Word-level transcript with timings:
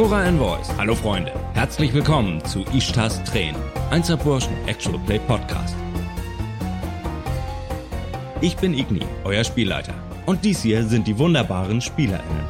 Cora 0.00 0.22
and 0.22 0.38
Voice. 0.38 0.66
Hallo 0.78 0.94
Freunde. 0.94 1.30
Herzlich 1.52 1.92
willkommen 1.92 2.42
zu 2.46 2.64
Ishtas 2.72 3.22
Tränen. 3.24 3.60
Einser 3.90 4.16
Burschen 4.16 4.54
Actual 4.66 4.98
Play 5.04 5.18
Podcast. 5.18 5.76
Ich 8.40 8.56
bin 8.56 8.72
Igni, 8.72 9.02
euer 9.24 9.44
Spielleiter. 9.44 9.92
Und 10.24 10.42
dies 10.42 10.62
hier 10.62 10.84
sind 10.84 11.06
die 11.06 11.18
wunderbaren 11.18 11.82
SpielerInnen. 11.82 12.46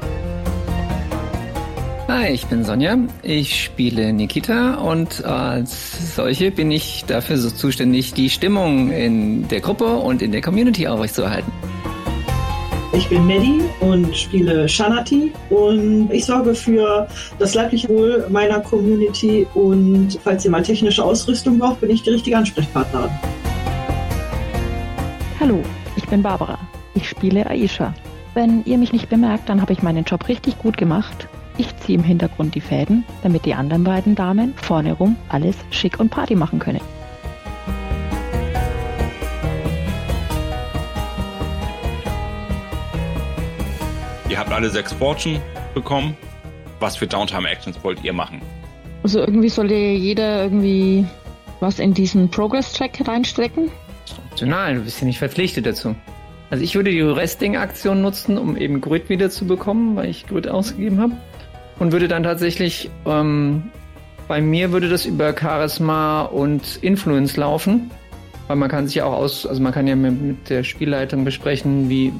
Hi, 2.07 2.29
ich 2.29 2.47
bin 2.47 2.63
Sonja. 2.63 2.97
Ich 3.25 3.65
spiele 3.65 4.13
Nikita 4.13 4.75
und 4.75 5.25
als 5.25 6.15
solche 6.15 6.53
bin 6.53 6.71
ich 6.71 7.05
dafür 7.09 7.37
so 7.37 7.51
zuständig, 7.51 8.15
die 8.15 8.31
Stimmung 8.31 8.93
in 8.93 9.49
der 9.49 9.59
Gruppe 9.59 9.97
und 9.97 10.23
in 10.23 10.31
der 10.31 10.41
Community 10.41 10.87
aufrechtzuerhalten. 10.87 11.51
Ich 12.93 13.09
bin 13.09 13.25
Maddie 13.25 13.63
und 13.79 14.17
spiele 14.17 14.69
Shanati 14.69 15.33
und 15.49 16.11
ich 16.11 16.25
sorge 16.25 16.57
für 16.57 17.07
das 17.39 17.55
leibliche 17.55 17.89
Wohl 17.89 18.27
meiner 18.29 18.59
Community 18.61 19.47
und 19.55 20.19
falls 20.25 20.45
ihr 20.45 20.51
mal 20.51 20.63
technische 20.63 21.05
Ausrüstung 21.05 21.61
braucht, 21.61 21.81
bin 21.81 21.91
ich 21.91 22.03
die 22.03 22.11
richtige 22.11 22.37
Ansprechpartnerin. 22.37 23.11
Hallo, 25.39 25.63
ich 25.95 26.05
bin 26.09 26.21
Barbara. 26.21 26.59
Ich 26.95 27.09
spiele 27.09 27.47
Aisha. 27.49 27.95
Wenn 28.35 28.65
ihr 28.65 28.77
mich 28.77 28.93
nicht 28.93 29.09
bemerkt, 29.09 29.49
dann 29.49 29.63
habe 29.63 29.73
ich 29.73 29.83
meinen 29.83 30.05
Job 30.05 30.27
richtig 30.27 30.59
gut 30.59 30.77
gemacht. 30.77 31.29
Ich 31.59 31.77
ziehe 31.79 31.97
im 31.97 32.05
Hintergrund 32.05 32.57
die 32.57 32.61
Fäden, 32.61 33.05
damit 33.23 33.45
die 33.45 33.55
anderen 33.55 33.85
beiden 33.85 34.17
Damen 34.17 34.53
vorne 34.57 34.95
rum 34.95 35.15
alles 35.29 35.55
schick 35.71 36.01
und 36.01 36.11
Party 36.11 36.35
machen 36.35 36.59
können. 36.59 36.81
Ihr 44.31 44.39
habt 44.39 44.53
alle 44.53 44.71
sechs 44.71 44.93
Fortune 44.93 45.41
bekommen. 45.75 46.17
Was 46.79 46.97
für 46.97 47.09
Downtime-Actions 47.09 47.83
wollt 47.83 48.05
ihr 48.05 48.13
machen? 48.13 48.41
Also 49.03 49.19
irgendwie 49.19 49.49
sollte 49.49 49.75
jeder 49.75 50.45
irgendwie 50.45 51.05
was 51.59 51.81
in 51.81 51.95
diesen 51.95 52.31
Progress-Track 52.31 53.09
reinstecken. 53.09 53.73
Optional, 54.31 54.77
du 54.77 54.83
bist 54.83 55.01
ja 55.01 55.07
nicht 55.07 55.19
verpflichtet 55.19 55.67
dazu. 55.67 55.97
Also 56.49 56.63
ich 56.63 56.77
würde 56.77 56.93
die 56.93 57.01
Resting-Aktion 57.01 58.01
nutzen, 58.03 58.39
um 58.39 58.57
eben 58.57 58.81
Grid 58.81 59.09
wiederzubekommen, 59.09 59.97
weil 59.97 60.09
ich 60.09 60.29
Grid 60.29 60.49
ausgegeben 60.49 61.01
habe. 61.01 61.15
Und 61.81 61.91
würde 61.91 62.07
dann 62.07 62.23
tatsächlich, 62.23 62.89
ähm, 63.07 63.71
bei 64.29 64.41
mir 64.41 64.71
würde 64.71 64.89
das 64.89 65.07
über 65.07 65.35
Charisma 65.37 66.23
und 66.23 66.79
Influence 66.83 67.37
laufen. 67.37 67.91
Weil 68.51 68.57
man 68.57 68.69
kann 68.69 68.89
sich 68.89 68.97
ja 68.97 69.05
auch 69.05 69.13
aus, 69.13 69.47
also 69.47 69.63
man 69.63 69.71
kann 69.71 69.87
ja 69.87 69.95
mit, 69.95 70.51
der 70.51 70.65
Spielleitung 70.65 71.25
besprechen, 71.25 71.89
wie, 71.89 72.13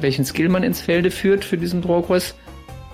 welchen 0.00 0.24
Skill 0.24 0.48
man 0.48 0.62
ins 0.62 0.80
Felde 0.80 1.10
führt 1.10 1.44
für 1.44 1.58
diesen 1.58 1.82
Progress. 1.82 2.34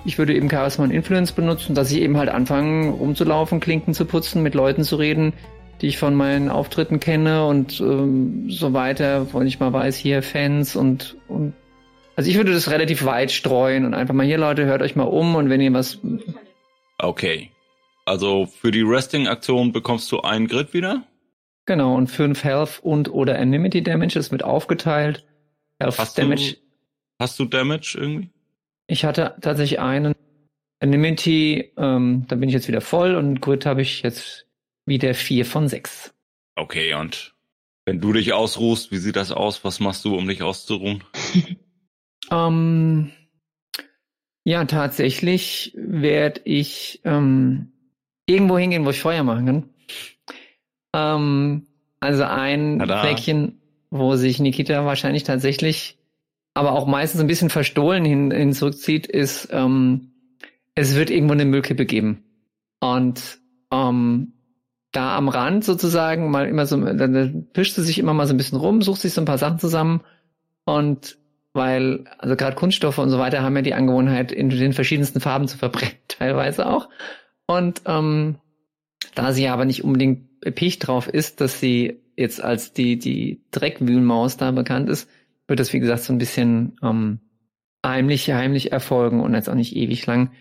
Ich 0.03 0.17
würde 0.17 0.35
eben 0.35 0.49
Charisma 0.49 0.83
und 0.83 0.91
Influence 0.91 1.31
benutzen, 1.31 1.73
dass 1.73 1.89
ich 1.89 2.01
eben 2.01 2.17
halt 2.17 2.27
anfange 2.27 2.89
rumzulaufen, 2.89 3.61
Klinken 3.61 3.93
zu 3.93 4.03
putzen, 4.03 4.43
mit 4.43 4.55
Leuten 4.55 4.83
zu 4.83 4.97
reden, 4.97 5.31
die 5.79 5.87
ich 5.87 5.97
von 5.97 6.15
meinen 6.15 6.49
Auftritten 6.49 6.99
kenne 6.99 7.45
und 7.45 7.79
ähm, 7.79 8.49
so 8.49 8.73
weiter, 8.73 9.25
wo 9.31 9.39
ich 9.39 9.61
mal 9.61 9.71
weiß, 9.71 9.95
hier 9.95 10.21
Fans 10.21 10.75
und, 10.75 11.15
und 11.29 11.53
also 12.17 12.29
ich 12.29 12.35
würde 12.35 12.51
das 12.51 12.69
relativ 12.71 13.05
weit 13.05 13.31
streuen 13.31 13.85
und 13.85 13.93
einfach 13.93 14.13
mal 14.13 14.25
hier 14.25 14.37
Leute, 14.37 14.65
hört 14.65 14.81
euch 14.81 14.97
mal 14.97 15.03
um 15.03 15.35
und 15.35 15.49
wenn 15.49 15.61
ihr 15.61 15.71
was. 15.73 15.97
Okay. 16.97 17.51
Also 18.03 18.47
für 18.47 18.71
die 18.71 18.81
Resting-Aktion 18.81 19.71
bekommst 19.71 20.11
du 20.11 20.19
einen 20.19 20.49
Grid 20.49 20.73
wieder? 20.73 21.03
Genau, 21.71 21.95
und 21.95 22.07
fünf 22.07 22.43
Health 22.43 22.81
und 22.83 23.13
oder 23.13 23.39
Enmity 23.39 23.81
Damage 23.81 24.19
ist 24.19 24.29
mit 24.29 24.43
aufgeteilt. 24.43 25.25
Health 25.79 25.99
hast 25.99 26.17
Damage. 26.17 26.55
Du, 26.55 26.57
hast 27.17 27.39
du 27.39 27.45
Damage 27.45 27.95
irgendwie? 27.97 28.29
Ich 28.87 29.05
hatte 29.05 29.37
tatsächlich 29.39 29.79
einen. 29.79 30.13
Enmity, 30.81 31.71
ähm, 31.77 32.25
da 32.27 32.35
bin 32.35 32.49
ich 32.49 32.53
jetzt 32.55 32.67
wieder 32.67 32.81
voll 32.81 33.15
und 33.15 33.39
Grid 33.39 33.65
habe 33.65 33.83
ich 33.83 34.01
jetzt 34.01 34.47
wieder 34.85 35.13
vier 35.13 35.45
von 35.45 35.69
sechs. 35.69 36.13
Okay, 36.57 36.93
und 36.93 37.35
wenn 37.85 38.01
du 38.01 38.11
dich 38.11 38.33
ausruhst, 38.33 38.91
wie 38.91 38.97
sieht 38.97 39.15
das 39.15 39.31
aus? 39.31 39.63
Was 39.63 39.79
machst 39.79 40.03
du, 40.03 40.17
um 40.17 40.27
dich 40.27 40.43
auszuruhen? 40.43 41.05
ähm, 42.31 43.11
ja, 44.43 44.65
tatsächlich 44.65 45.71
werde 45.77 46.41
ich 46.43 46.99
ähm, 47.05 47.71
irgendwo 48.25 48.57
hingehen, 48.57 48.83
wo 48.83 48.89
ich 48.89 48.99
Feuer 48.99 49.23
machen 49.23 49.45
kann. 49.45 49.69
Ähm, 50.93 51.67
also 51.99 52.23
ein 52.23 52.79
Tada. 52.79 53.01
Fleckchen, 53.01 53.61
wo 53.89 54.15
sich 54.15 54.39
Nikita 54.39 54.85
wahrscheinlich 54.85 55.23
tatsächlich, 55.23 55.97
aber 56.53 56.73
auch 56.73 56.87
meistens 56.87 57.21
ein 57.21 57.27
bisschen 57.27 57.49
verstohlen 57.49 58.03
hin, 58.03 58.31
hin 58.31 58.53
zurückzieht, 58.53 59.07
ist, 59.07 59.49
ähm, 59.51 60.11
es 60.75 60.95
wird 60.95 61.09
irgendwo 61.09 61.33
eine 61.33 61.45
Müllkippe 61.45 61.85
geben. 61.85 62.23
Und 62.79 63.39
ähm, 63.71 64.33
da 64.91 65.15
am 65.15 65.29
Rand 65.29 65.63
sozusagen 65.63 66.31
mal 66.31 66.47
immer 66.47 66.65
so, 66.65 66.77
dann 66.77 67.47
pischt 67.53 67.75
sie 67.75 67.83
sich 67.83 67.99
immer 67.99 68.13
mal 68.13 68.27
so 68.27 68.33
ein 68.33 68.37
bisschen 68.37 68.57
rum, 68.57 68.81
sucht 68.81 69.01
sich 69.01 69.13
so 69.13 69.21
ein 69.21 69.25
paar 69.25 69.37
Sachen 69.37 69.59
zusammen 69.59 70.01
und 70.65 71.17
weil, 71.53 72.05
also 72.17 72.35
gerade 72.35 72.55
Kunststoffe 72.55 72.97
und 72.97 73.09
so 73.09 73.19
weiter 73.19 73.41
haben 73.41 73.55
ja 73.55 73.61
die 73.61 73.73
Angewohnheit, 73.73 74.31
in 74.31 74.49
den 74.49 74.73
verschiedensten 74.73 75.19
Farben 75.19 75.47
zu 75.47 75.57
verbrennen, 75.57 75.95
teilweise 76.07 76.65
auch. 76.65 76.89
Und 77.45 77.81
ähm, 77.85 78.37
da 79.15 79.33
sie 79.33 79.47
aber 79.47 79.65
nicht 79.65 79.83
unbedingt 79.83 80.30
erpicht 80.41 80.87
drauf 80.87 81.07
ist, 81.07 81.41
dass 81.41 81.59
sie 81.59 82.01
jetzt 82.17 82.43
als 82.43 82.73
die, 82.73 82.97
die 82.97 83.41
Dreckwühlmaus 83.51 84.37
da 84.37 84.51
bekannt 84.51 84.89
ist, 84.89 85.09
wird 85.47 85.59
das, 85.59 85.73
wie 85.73 85.79
gesagt, 85.79 86.03
so 86.03 86.13
ein 86.13 86.17
bisschen 86.17 86.77
ähm, 86.83 87.19
heimlich, 87.85 88.31
heimlich 88.31 88.71
erfolgen 88.71 89.21
und 89.21 89.33
jetzt 89.33 89.49
auch 89.49 89.55
nicht 89.55 89.75
ewig 89.75 90.05
lang. 90.05 90.31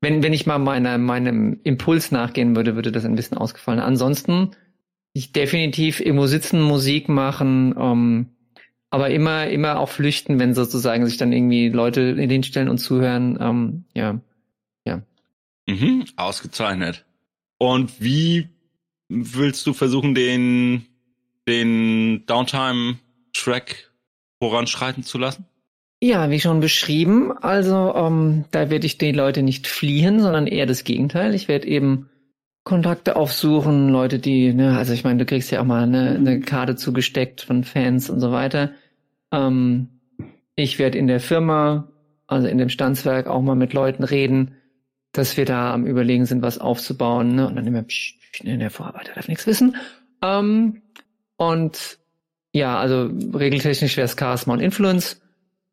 Wenn, 0.00 0.22
wenn 0.22 0.32
ich 0.32 0.46
mal 0.46 0.58
meiner, 0.58 0.96
meinem 0.98 1.60
Impuls 1.64 2.12
nachgehen 2.12 2.54
würde, 2.54 2.74
würde 2.76 2.92
das 2.92 3.04
ein 3.04 3.16
bisschen 3.16 3.36
ausgefallen. 3.36 3.80
Ansonsten, 3.80 4.52
ich 5.12 5.32
definitiv 5.32 6.00
irgendwo 6.00 6.26
sitzen, 6.26 6.62
Musik 6.62 7.08
machen, 7.08 7.74
ähm, 7.78 8.26
aber 8.90 9.10
immer, 9.10 9.48
immer 9.48 9.78
auch 9.80 9.88
flüchten, 9.88 10.38
wenn 10.38 10.54
sozusagen 10.54 11.04
sich 11.04 11.16
dann 11.16 11.32
irgendwie 11.32 11.68
Leute 11.68 12.00
in 12.00 12.28
den 12.28 12.42
Stellen 12.42 12.68
und 12.68 12.78
zuhören. 12.78 13.38
Ähm, 13.40 13.84
ja, 13.94 14.20
ja. 14.84 15.02
Mhm, 15.66 16.04
ausgezeichnet. 16.16 17.04
Und 17.58 18.00
wie 18.00 18.48
willst 19.08 19.66
du 19.66 19.72
versuchen, 19.72 20.14
den, 20.14 20.86
den 21.48 22.24
Downtime-Track 22.26 23.90
voranschreiten 24.40 25.02
zu 25.02 25.18
lassen? 25.18 25.46
Ja, 26.00 26.30
wie 26.30 26.38
schon 26.38 26.60
beschrieben, 26.60 27.32
also 27.32 27.92
ähm, 27.96 28.44
da 28.52 28.70
werde 28.70 28.86
ich 28.86 28.98
die 28.98 29.10
Leute 29.10 29.42
nicht 29.42 29.66
fliehen, 29.66 30.20
sondern 30.20 30.46
eher 30.46 30.66
das 30.66 30.84
Gegenteil. 30.84 31.34
Ich 31.34 31.48
werde 31.48 31.66
eben 31.66 32.08
Kontakte 32.62 33.16
aufsuchen, 33.16 33.88
Leute, 33.88 34.20
die, 34.20 34.52
ne, 34.52 34.76
also 34.78 34.92
ich 34.92 35.02
meine, 35.02 35.18
du 35.18 35.24
kriegst 35.24 35.50
ja 35.50 35.60
auch 35.60 35.64
mal 35.64 35.82
eine, 35.82 36.10
eine 36.10 36.40
Karte 36.40 36.76
zugesteckt 36.76 37.40
von 37.40 37.64
Fans 37.64 38.10
und 38.10 38.20
so 38.20 38.30
weiter. 38.30 38.72
Ähm, 39.32 39.88
ich 40.54 40.78
werde 40.78 40.98
in 40.98 41.08
der 41.08 41.18
Firma, 41.18 41.88
also 42.28 42.46
in 42.46 42.58
dem 42.58 42.68
Standswerk, 42.68 43.26
auch 43.26 43.42
mal 43.42 43.56
mit 43.56 43.72
Leuten 43.72 44.04
reden, 44.04 44.57
dass 45.18 45.36
wir 45.36 45.44
da 45.44 45.74
am 45.74 45.86
Überlegen 45.86 46.24
sind, 46.24 46.42
was 46.42 46.58
aufzubauen. 46.58 47.34
Ne? 47.34 47.46
Und 47.46 47.56
dann 47.56 47.66
immer, 47.66 47.82
psch, 47.82 48.18
Ne, 48.44 48.58
der 48.58 48.70
Vorarbeiter 48.70 49.14
darf 49.14 49.28
nichts 49.28 49.46
wissen. 49.46 49.76
Ähm, 50.22 50.82
und 51.36 51.98
ja, 52.52 52.78
also 52.78 53.10
regeltechnisch 53.34 53.96
wäre 53.96 54.06
es 54.06 54.16
Charisma 54.18 54.54
und 54.54 54.60
Influence 54.60 55.20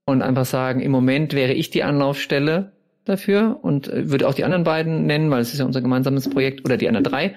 und 0.06 0.22
einfach 0.22 0.46
sagen, 0.46 0.82
im 0.82 0.92
Moment 0.92 1.34
wäre 1.34 1.54
ich 1.54 1.70
die 1.70 1.84
Anlaufstelle 1.84 2.74
dafür 3.06 3.60
und 3.62 3.88
äh, 3.88 4.10
würde 4.10 4.28
auch 4.28 4.34
die 4.34 4.44
anderen 4.44 4.64
beiden 4.64 5.06
nennen, 5.06 5.32
weil 5.32 5.42
es 5.42 5.54
ist 5.54 5.60
ja 5.60 5.66
unser 5.66 5.82
gemeinsames 5.82 6.30
Projekt 6.30 6.66
oder 6.66 6.78
die 6.78 6.88
anderen 6.88 7.04
drei. 7.04 7.36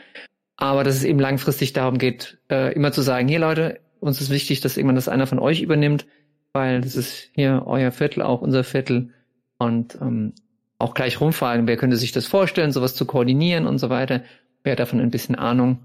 Aber 0.57 0.83
dass 0.83 0.97
es 0.97 1.05
eben 1.05 1.21
langfristig 1.21 1.73
darum 1.73 1.99
geht, 1.99 2.39
äh, 2.51 2.73
immer 2.75 2.93
zu 2.93 3.03
sagen, 3.03 3.29
hier 3.29 3.39
Leute, 3.39 3.81
uns 4.01 4.21
ist 4.21 4.31
wichtig, 4.31 4.61
dass 4.61 4.77
irgendwann 4.77 4.97
das 4.97 5.09
einer 5.09 5.27
von 5.27 5.39
euch 5.39 5.63
übernimmt, 5.63 6.07
weil 6.53 6.81
das 6.81 6.97
ist 6.97 7.31
hier 7.35 7.65
euer 7.67 7.93
Viertel, 7.93 8.23
auch 8.23 8.41
unser 8.41 8.65
Viertel 8.65 9.13
und 9.59 9.99
ähm, 10.01 10.35
auch 10.79 10.95
gleich 10.95 11.21
rumfragen, 11.21 11.67
wer 11.67 11.77
könnte 11.77 11.97
sich 11.97 12.13
das 12.13 12.27
vorstellen, 12.27 12.73
sowas 12.73 12.95
zu 12.95 13.05
koordinieren 13.05 13.67
und 13.67 13.79
so 13.79 13.91
weiter. 13.91 14.23
Wer 14.63 14.73
hat 14.73 14.81
davon 14.81 15.01
ein 15.01 15.11
bisschen 15.11 15.35
Ahnung? 15.35 15.81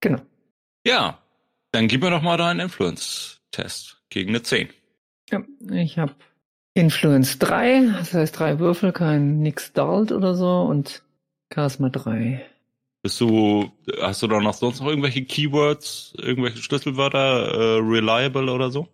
Genau. 0.00 0.20
Ja, 0.86 1.18
dann 1.72 1.88
gib 1.88 2.02
mir 2.02 2.10
doch 2.10 2.22
mal 2.22 2.36
deinen 2.36 2.60
Influence-Test 2.60 4.02
gegen 4.10 4.30
eine 4.30 4.42
10. 4.42 4.68
Ja, 5.30 5.42
ich 5.72 5.98
habe 5.98 6.14
Influence 6.74 7.38
3, 7.38 7.92
das 7.98 8.12
heißt 8.12 8.38
drei 8.38 8.58
Würfel, 8.58 8.92
kein 8.92 9.38
nix 9.40 9.72
Dalt 9.72 10.12
oder 10.12 10.34
so 10.34 10.62
und 10.62 11.02
Charisma 11.52 11.88
3. 11.88 12.44
Bist 13.02 13.20
du, 13.20 13.70
hast 14.00 14.22
du 14.22 14.26
da 14.26 14.40
noch 14.40 14.54
sonst 14.54 14.80
noch 14.80 14.88
irgendwelche 14.88 15.24
Keywords, 15.24 16.12
irgendwelche 16.18 16.58
Schlüsselwörter, 16.58 17.18
äh, 17.18 17.78
reliable 17.78 18.52
oder 18.52 18.70
so? 18.70 18.88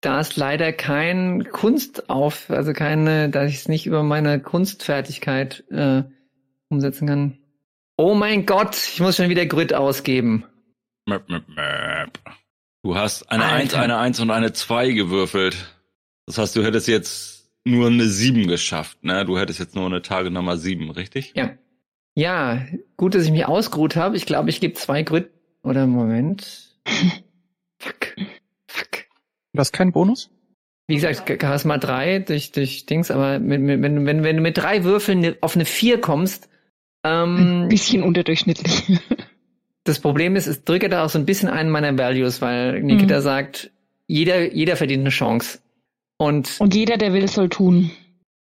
Da 0.00 0.20
ist 0.20 0.36
leider 0.36 0.72
kein 0.72 1.48
Kunst 1.50 2.08
auf, 2.08 2.50
also 2.50 2.72
keine, 2.72 3.30
da 3.30 3.44
ich 3.44 3.56
es 3.56 3.68
nicht 3.68 3.86
über 3.86 4.02
meine 4.02 4.40
Kunstfertigkeit 4.40 5.64
äh, 5.70 6.04
umsetzen 6.68 7.08
kann. 7.08 7.38
Oh 7.96 8.14
mein 8.14 8.46
Gott, 8.46 8.76
ich 8.76 9.00
muss 9.00 9.16
schon 9.16 9.28
wieder 9.28 9.46
Grid 9.46 9.74
ausgeben. 9.74 10.44
Du 12.82 12.94
hast 12.94 13.30
eine 13.30 13.44
Alter. 13.44 13.54
1, 13.54 13.74
eine 13.74 13.98
1 13.98 14.20
und 14.20 14.30
eine 14.30 14.52
2 14.52 14.92
gewürfelt. 14.92 15.74
Das 16.26 16.38
heißt, 16.38 16.54
du 16.54 16.64
hättest 16.64 16.86
jetzt 16.86 17.50
nur 17.64 17.88
eine 17.88 18.06
7 18.06 18.46
geschafft, 18.46 19.02
ne? 19.02 19.24
Du 19.24 19.38
hättest 19.38 19.58
jetzt 19.58 19.74
nur 19.74 19.86
eine 19.86 20.02
Tagenummer 20.02 20.56
7, 20.56 20.90
richtig? 20.90 21.32
Ja. 21.34 21.50
Ja, 22.14 22.66
gut, 22.96 23.14
dass 23.14 23.24
ich 23.24 23.30
mich 23.30 23.46
ausgeruht 23.46 23.96
habe. 23.96 24.16
Ich 24.16 24.26
glaube, 24.26 24.50
ich 24.50 24.60
gebe 24.60 24.74
zwei 24.74 25.02
Gründe. 25.02 25.30
Oder 25.62 25.86
Moment. 25.86 26.76
Fuck. 27.78 28.14
Fuck. 28.66 29.07
Du 29.52 29.60
hast 29.60 29.72
keinen 29.72 29.92
Bonus? 29.92 30.30
Wie 30.86 30.94
gesagt, 30.94 31.30
Charisma 31.40 31.78
3 31.78 32.20
durch, 32.20 32.52
durch 32.52 32.86
Dings, 32.86 33.10
aber 33.10 33.38
mit, 33.38 33.60
mit, 33.60 33.82
wenn, 33.82 34.06
wenn, 34.06 34.24
wenn 34.24 34.36
du 34.36 34.42
mit 34.42 34.56
drei 34.56 34.84
Würfeln 34.84 35.36
auf 35.42 35.54
eine 35.54 35.66
4 35.66 36.00
kommst, 36.00 36.48
ähm, 37.04 37.64
ein 37.64 37.68
bisschen 37.68 38.02
unterdurchschnittlich. 38.02 38.98
das 39.84 40.00
Problem 40.00 40.34
ist, 40.36 40.46
es 40.46 40.64
drücke 40.64 40.88
da 40.88 41.04
auch 41.04 41.10
so 41.10 41.18
ein 41.18 41.26
bisschen 41.26 41.48
einen 41.48 41.70
meiner 41.70 41.96
Values, 41.96 42.40
weil 42.40 42.82
Nikita 42.82 43.18
mhm. 43.18 43.22
sagt, 43.22 43.70
jeder, 44.06 44.52
jeder 44.54 44.76
verdient 44.76 45.00
eine 45.00 45.10
Chance. 45.10 45.58
Und, 46.16 46.56
und 46.58 46.74
jeder, 46.74 46.96
der 46.96 47.12
will, 47.12 47.28
soll 47.28 47.48
tun. 47.48 47.90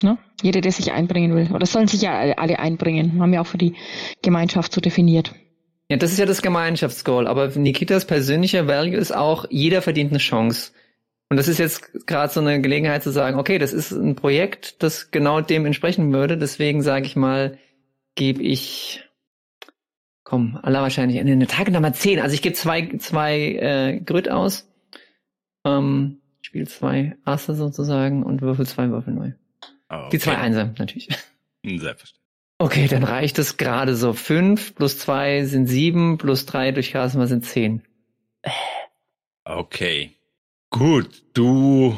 Ne? 0.01 0.17
Jeder, 0.41 0.61
der 0.61 0.71
sich 0.71 0.91
einbringen 0.91 1.35
will. 1.35 1.49
Oder 1.53 1.65
sollen 1.65 1.87
sich 1.87 2.01
ja 2.01 2.19
alle 2.37 2.59
einbringen. 2.59 3.21
Haben 3.21 3.33
ja 3.33 3.41
auch 3.41 3.47
für 3.47 3.57
die 3.57 3.75
Gemeinschaft 4.21 4.73
so 4.73 4.81
definiert. 4.81 5.33
Ja, 5.89 5.97
das 5.97 6.11
ist 6.11 6.17
ja 6.17 6.25
das 6.25 6.41
Gemeinschaftsgoal. 6.41 7.27
Aber 7.27 7.47
Nikitas 7.47 8.05
persönlicher 8.05 8.67
Value 8.67 8.95
ist 8.95 9.15
auch, 9.15 9.45
jeder 9.49 9.81
verdient 9.81 10.11
eine 10.11 10.19
Chance. 10.19 10.71
Und 11.29 11.37
das 11.37 11.47
ist 11.47 11.57
jetzt 11.57 12.05
gerade 12.05 12.31
so 12.31 12.39
eine 12.39 12.61
Gelegenheit 12.61 13.03
zu 13.03 13.11
sagen, 13.11 13.39
okay, 13.39 13.57
das 13.57 13.73
ist 13.73 13.91
ein 13.91 14.15
Projekt, 14.15 14.83
das 14.83 15.11
genau 15.11 15.41
dem 15.41 15.65
entsprechen 15.65 16.13
würde. 16.13 16.37
Deswegen 16.37 16.81
sage 16.81 17.05
ich 17.05 17.15
mal, 17.15 17.57
gebe 18.15 18.43
ich, 18.43 19.03
komm, 20.23 20.59
aller 20.61 20.81
wahrscheinlich 20.81 21.19
eine 21.19 21.47
Tage 21.47 21.71
Nummer 21.71 21.93
10. 21.93 22.19
Also 22.19 22.35
ich 22.35 22.41
gebe 22.41 22.55
zwei, 22.55 22.97
zwei 22.99 23.39
äh, 23.39 23.99
Grid 23.99 24.29
aus. 24.29 24.69
Ähm, 25.65 26.21
spiele 26.41 26.67
zwei 26.67 27.15
Asse 27.23 27.55
sozusagen 27.55 28.23
und 28.23 28.41
würfel 28.41 28.67
zwei 28.67 28.89
Würfel 28.89 29.13
neu. 29.13 29.31
Okay. 29.89 30.09
Die 30.11 30.19
zwei 30.19 30.37
Einser, 30.37 30.73
natürlich. 30.77 31.07
Selbstverständlich. 31.63 32.23
Okay, 32.59 32.87
dann 32.87 33.03
reicht 33.03 33.39
es 33.39 33.57
gerade 33.57 33.95
so. 33.95 34.13
Fünf 34.13 34.75
plus 34.75 34.99
zwei 34.99 35.43
sind 35.45 35.67
sieben, 35.67 36.17
plus 36.17 36.45
drei 36.45 36.71
durch 36.71 36.89
Charisma 36.91 37.27
sind 37.27 37.45
zehn. 37.45 37.81
Okay. 39.45 40.11
Gut, 40.73 41.21
du 41.33 41.95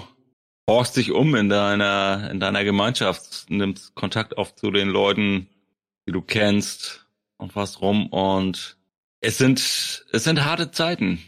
horchst 0.69 0.97
dich 0.97 1.13
um 1.13 1.33
in 1.35 1.47
deiner, 1.47 2.29
in 2.29 2.41
deiner 2.41 2.65
Gemeinschaft, 2.65 3.45
nimmst 3.47 3.95
Kontakt 3.95 4.37
auf 4.37 4.53
zu 4.53 4.69
den 4.69 4.89
Leuten, 4.89 5.47
die 6.05 6.11
du 6.11 6.21
kennst 6.21 7.07
und 7.37 7.55
was 7.55 7.79
rum 7.79 8.07
und 8.07 8.75
es 9.21 9.37
sind, 9.37 9.59
es 10.11 10.23
sind 10.25 10.43
harte 10.43 10.71
Zeiten. 10.71 11.23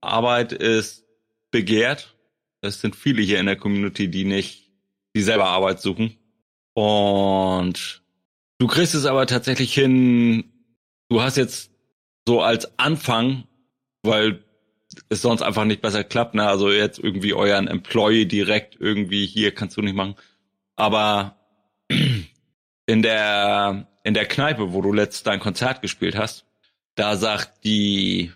Arbeit 0.00 0.52
ist 0.52 1.04
begehrt. 1.52 2.16
Es 2.62 2.80
sind 2.80 2.96
viele 2.96 3.22
hier 3.22 3.38
in 3.38 3.46
der 3.46 3.54
Community, 3.54 4.10
die 4.10 4.24
nicht, 4.24 4.72
die 5.14 5.22
selber 5.22 5.46
Arbeit 5.46 5.80
suchen. 5.80 6.16
Und 6.74 8.02
du 8.58 8.66
kriegst 8.66 8.96
es 8.96 9.06
aber 9.06 9.28
tatsächlich 9.28 9.72
hin, 9.72 10.52
du 11.08 11.22
hast 11.22 11.36
jetzt 11.36 11.70
so 12.26 12.42
als 12.42 12.76
Anfang, 12.76 13.44
weil 14.02 14.42
es 15.08 15.22
sonst 15.22 15.42
einfach 15.42 15.64
nicht 15.64 15.80
besser 15.80 16.04
klappt, 16.04 16.34
ne? 16.34 16.46
Also 16.46 16.70
jetzt 16.70 16.98
irgendwie 16.98 17.34
euren 17.34 17.68
Employee 17.68 18.26
direkt 18.26 18.76
irgendwie 18.80 19.26
hier 19.26 19.54
kannst 19.54 19.76
du 19.76 19.82
nicht 19.82 19.94
machen. 19.94 20.16
Aber 20.76 21.36
in 22.86 23.02
der, 23.02 23.86
in 24.04 24.14
der 24.14 24.26
Kneipe, 24.26 24.72
wo 24.72 24.82
du 24.82 24.92
letzt 24.92 25.26
dein 25.26 25.40
Konzert 25.40 25.82
gespielt 25.82 26.16
hast, 26.16 26.46
da 26.94 27.16
sagt 27.16 27.64
die, 27.64 28.32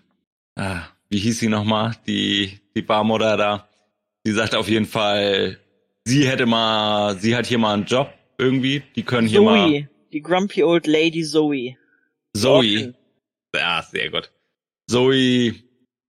ah, 0.55 0.83
wie 1.09 1.19
hieß 1.19 1.39
sie 1.39 1.49
nochmal, 1.49 1.95
die, 2.07 2.59
die 2.75 2.81
Barmutter 2.81 3.37
da, 3.37 3.67
die 4.25 4.31
sagt 4.31 4.55
auf 4.55 4.69
jeden 4.69 4.85
Fall, 4.85 5.59
sie 6.05 6.27
hätte 6.27 6.45
mal, 6.45 7.17
sie 7.17 7.35
hat 7.35 7.45
hier 7.45 7.57
mal 7.57 7.73
einen 7.73 7.85
Job 7.85 8.13
irgendwie, 8.37 8.83
die 8.95 9.03
können 9.03 9.27
hier 9.27 9.39
Zoe, 9.39 9.45
mal. 9.45 9.89
die 10.11 10.21
grumpy 10.21 10.63
old 10.63 10.87
lady 10.87 11.23
Zoe. 11.23 11.75
Zoe. 12.35 12.93
Ja, 13.55 13.83
sehr 13.83 14.09
gut. 14.09 14.31
Zoe 14.89 15.53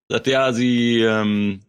sagt, 0.08 0.26
ja, 0.26 0.52
sie, 0.52 1.00
ähm, 1.00 1.60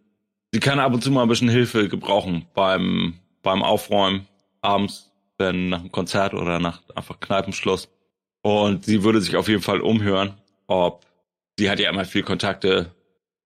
sie 0.52 0.60
kann 0.60 0.80
ab 0.80 0.94
und 0.94 1.04
zu 1.04 1.12
mal 1.12 1.24
ein 1.24 1.30
bisschen 1.30 1.50
Hilfe 1.50 1.88
gebrauchen 1.90 2.48
beim, 2.54 3.20
beim 3.42 3.64
Aufräumen 3.64 4.28
abends 4.62 5.12
wenn 5.38 5.70
nach 5.70 5.80
einem 5.80 5.92
Konzert 5.92 6.34
oder 6.34 6.60
nach 6.60 6.82
einfach 6.96 7.20
Kneipenschluss. 7.20 7.90
Und 8.42 8.86
sie 8.86 9.04
würde 9.04 9.22
sich 9.22 9.36
auf 9.36 9.48
jeden 9.48 9.62
Fall 9.62 9.82
umhören, 9.82 10.38
ob 10.68 11.06
sie 11.58 11.70
hat 11.70 11.80
ja 11.80 11.90
immer 11.90 12.06
viel 12.06 12.24
Kontakte 12.24 12.94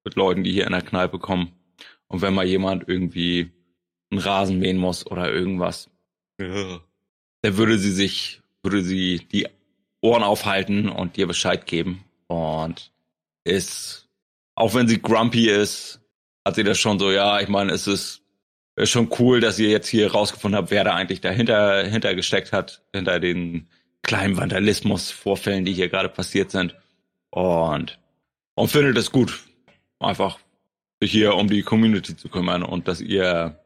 mit 0.04 0.16
Leuten, 0.16 0.44
die 0.44 0.52
hier 0.52 0.66
in 0.66 0.72
der 0.74 0.82
Kneipe 0.82 1.20
kommen. 1.20 1.54
Und 2.08 2.22
wenn 2.22 2.34
mal 2.34 2.46
jemand 2.46 2.88
irgendwie 2.88 3.52
einen 4.12 4.22
Rasen 4.22 4.60
mähen 4.60 4.78
muss 4.78 5.06
oder 5.06 5.32
irgendwas, 5.32 5.90
ja. 6.40 6.80
dann 7.42 7.58
würde 7.58 7.78
sie 7.78 7.92
sich, 7.92 8.42
würde 8.64 8.82
sie 8.82 9.20
die 9.32 9.48
Ohren 10.02 10.24
aufhalten 10.24 10.90
und 10.90 11.18
dir 11.18 11.28
Bescheid 11.28 11.66
geben. 11.66 12.04
Und 12.28 12.92
ist, 13.44 14.09
auch 14.60 14.74
wenn 14.74 14.88
sie 14.88 15.02
grumpy 15.02 15.50
ist, 15.50 16.02
hat 16.46 16.56
sie 16.56 16.64
das 16.64 16.78
schon 16.78 17.00
so, 17.00 17.12
ja, 17.12 17.40
ich 17.40 17.48
meine, 17.48 17.72
es 17.72 17.88
ist 17.88 18.22
ist 18.76 18.92
schon 18.92 19.10
cool, 19.20 19.42
dass 19.42 19.60
ihr 19.60 19.70
jetzt 19.70 19.90
hier 19.90 20.12
rausgefunden 20.12 20.58
habt, 20.58 20.72
wer 20.72 20.86
da 20.86 20.96
eigentlich 20.96 21.20
dahinter 21.20 21.84
hinter 21.84 22.16
gesteckt 22.16 22.54
hat, 22.54 22.82
hinter 22.94 23.20
den 23.20 23.68
kleinen 24.04 24.38
Vandalismus-Vorfällen, 24.38 25.66
die 25.66 25.74
hier 25.74 25.90
gerade 25.90 26.08
passiert 26.08 26.52
sind. 26.52 26.76
Und, 27.30 28.00
und 28.56 28.70
findet 28.70 28.98
es 28.98 29.12
gut, 29.12 29.44
einfach 30.00 30.40
sich 31.02 31.12
hier 31.12 31.36
um 31.36 31.50
die 31.50 31.62
Community 31.62 32.16
zu 32.16 32.30
kümmern 32.30 32.64
und 32.64 32.88
dass 32.88 33.02
ihr, 33.02 33.60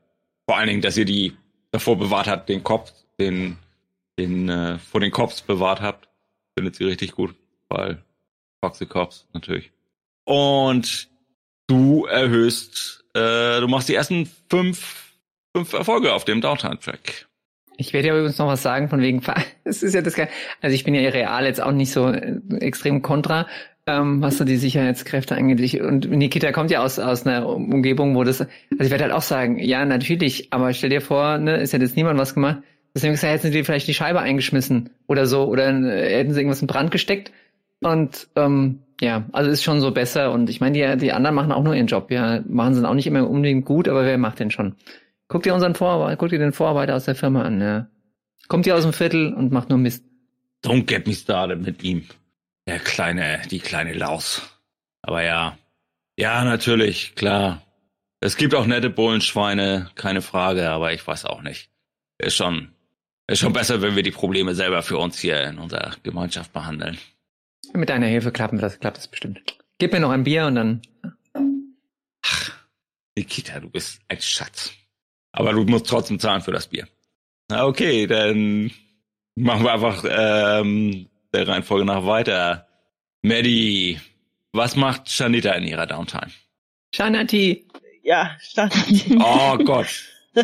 vor 0.47 0.57
allen 0.57 0.67
Dingen, 0.67 0.81
dass 0.81 0.97
ihr 0.97 1.05
die 1.05 1.37
davor 1.71 1.97
bewahrt 1.97 2.27
habt, 2.27 2.49
den 2.49 2.63
Kopf, 2.63 2.91
den, 3.19 3.57
den, 4.17 4.49
äh, 4.49 4.79
vor 4.79 4.99
den 4.99 5.11
Cops 5.11 5.41
bewahrt 5.41 5.81
habt, 5.81 6.09
findet 6.57 6.75
sie 6.75 6.85
richtig 6.85 7.11
gut, 7.11 7.35
weil 7.69 8.03
Foxy 8.63 8.87
Cops 8.87 9.27
natürlich. 9.33 9.72
Und 10.25 11.09
du 11.67 12.05
erhöhst, 12.05 13.03
äh, 13.13 13.59
du 13.59 13.67
machst 13.67 13.89
die 13.89 13.95
ersten 13.95 14.29
fünf 14.49 15.03
fünf 15.55 15.73
Erfolge 15.73 16.13
auf 16.13 16.25
dem 16.25 16.41
Downtown-Track. 16.41 17.27
Ich 17.77 17.93
werde 17.93 18.09
ja 18.09 18.13
übrigens 18.15 18.37
noch 18.37 18.47
was 18.47 18.61
sagen 18.61 18.89
von 18.89 19.01
wegen, 19.01 19.21
es 19.63 19.83
ist 19.83 19.93
ja 19.93 20.01
das, 20.01 20.15
also 20.61 20.75
ich 20.75 20.83
bin 20.83 20.95
ja 20.95 21.09
real 21.09 21.45
jetzt 21.45 21.61
auch 21.61 21.71
nicht 21.71 21.91
so 21.91 22.09
äh, 22.09 22.39
extrem 22.59 23.01
kontra, 23.01 23.47
ähm, 23.85 24.21
was 24.21 24.37
so 24.37 24.45
die 24.45 24.57
Sicherheitskräfte 24.57 25.35
angeht. 25.35 25.81
Und 25.81 26.09
Nikita 26.09 26.51
kommt 26.51 26.71
ja 26.71 26.83
aus, 26.83 26.99
aus 26.99 27.25
einer 27.25 27.47
Umgebung, 27.47 28.15
wo 28.15 28.23
das, 28.23 28.41
also 28.41 28.51
ich 28.79 28.89
werde 28.89 29.05
halt 29.05 29.13
auch 29.13 29.21
sagen, 29.21 29.59
ja, 29.59 29.85
natürlich, 29.85 30.51
aber 30.51 30.73
stell 30.73 30.89
dir 30.89 31.01
vor, 31.01 31.37
ne, 31.37 31.57
ist 31.57 31.73
ja 31.73 31.79
jetzt 31.79 31.95
niemand 31.95 32.19
was 32.19 32.33
gemacht. 32.33 32.59
Deswegen 32.95 33.13
gesagt, 33.13 33.33
hätten 33.33 33.51
sie 33.51 33.63
vielleicht 33.63 33.87
die 33.87 33.95
Scheibe 33.95 34.19
eingeschmissen 34.19 34.91
oder 35.07 35.25
so, 35.25 35.45
oder 35.45 35.69
äh, 35.69 36.17
hätten 36.17 36.33
sie 36.33 36.39
irgendwas 36.39 36.61
in 36.61 36.67
Brand 36.67 36.91
gesteckt. 36.91 37.31
Und 37.81 38.27
ähm, 38.35 38.82
ja, 39.01 39.25
also 39.31 39.49
ist 39.49 39.63
schon 39.63 39.81
so 39.81 39.91
besser. 39.91 40.31
Und 40.31 40.49
ich 40.49 40.59
meine, 40.61 40.73
die, 40.73 41.05
die 41.05 41.11
anderen 41.11 41.35
machen 41.35 41.51
auch 41.51 41.63
nur 41.63 41.75
ihren 41.75 41.87
Job. 41.87 42.11
Ja, 42.11 42.41
machen 42.47 42.73
sie 42.73 42.87
auch 42.87 42.93
nicht 42.93 43.07
immer 43.07 43.29
unbedingt 43.29 43.65
gut, 43.65 43.87
aber 43.87 44.05
wer 44.05 44.17
macht 44.17 44.39
den 44.39 44.51
schon? 44.51 44.75
Guck 45.27 45.43
dir 45.43 45.53
unseren 45.53 45.75
Vorarbeiter, 45.75 46.17
guck 46.17 46.29
dir 46.29 46.39
den 46.39 46.53
Vorarbeiter 46.53 46.95
aus 46.95 47.05
der 47.05 47.15
Firma 47.15 47.43
an, 47.43 47.61
ja. 47.61 47.87
Kommt 48.47 48.65
hier 48.65 48.75
aus 48.75 48.83
dem 48.83 48.93
Viertel 48.93 49.33
und 49.33 49.51
macht 49.51 49.69
nur 49.69 49.79
Mist. 49.79 50.05
Don't 50.63 50.85
get 50.85 51.07
me 51.07 51.13
started 51.13 51.61
mit 51.61 51.83
ihm. 51.83 52.03
Der 52.67 52.79
kleine, 52.79 53.41
die 53.49 53.59
kleine 53.59 53.93
Laus. 53.93 54.41
Aber 55.01 55.23
ja. 55.23 55.57
Ja, 56.17 56.43
natürlich, 56.43 57.15
klar. 57.15 57.61
Es 58.19 58.37
gibt 58.37 58.55
auch 58.55 58.65
nette 58.65 58.89
Bullenschweine, 58.89 59.89
keine 59.95 60.21
Frage, 60.21 60.69
aber 60.69 60.93
ich 60.93 61.05
weiß 61.05 61.25
auch 61.25 61.41
nicht. 61.41 61.69
Ist 62.17 62.35
schon, 62.35 62.69
ist 63.27 63.39
schon 63.39 63.51
besser, 63.51 63.81
wenn 63.81 63.95
wir 63.95 64.03
die 64.03 64.11
Probleme 64.11 64.55
selber 64.55 64.81
für 64.83 64.97
uns 64.97 65.19
hier 65.19 65.43
in 65.43 65.57
unserer 65.57 65.91
Gemeinschaft 66.03 66.53
behandeln. 66.53 66.97
Mit 67.71 67.89
deiner 67.89 68.07
Hilfe 68.07 68.31
klappen 68.31 68.59
das, 68.59 68.79
klappt 68.79 68.97
das 68.97 69.07
bestimmt. 69.07 69.41
Gib 69.79 69.93
mir 69.93 69.99
noch 69.99 70.11
ein 70.11 70.23
Bier 70.23 70.45
und 70.45 70.55
dann. 70.55 70.81
Ach, 72.21 72.51
Nikita, 73.15 73.59
du 73.59 73.69
bist 73.69 74.01
ein 74.09 74.21
Schatz. 74.21 74.71
Aber 75.31 75.53
du 75.53 75.63
musst 75.63 75.87
trotzdem 75.87 76.19
zahlen 76.19 76.41
für 76.41 76.51
das 76.51 76.67
Bier. 76.67 76.87
Na 77.49 77.65
okay, 77.65 78.05
dann 78.07 78.71
machen 79.35 79.63
wir 79.63 79.73
einfach 79.73 80.03
ähm, 80.07 81.09
der 81.33 81.47
Reihenfolge 81.47 81.85
nach 81.85 82.05
weiter. 82.05 82.67
Maddie, 83.23 83.99
was 84.51 84.75
macht 84.75 85.09
Shanita 85.09 85.51
in 85.53 85.63
ihrer 85.63 85.87
Downtime? 85.87 86.31
Shanati. 86.93 87.67
Ja, 88.03 88.37
Shanati. 88.39 89.17
Oh 89.19 89.57
Gott. 89.57 89.87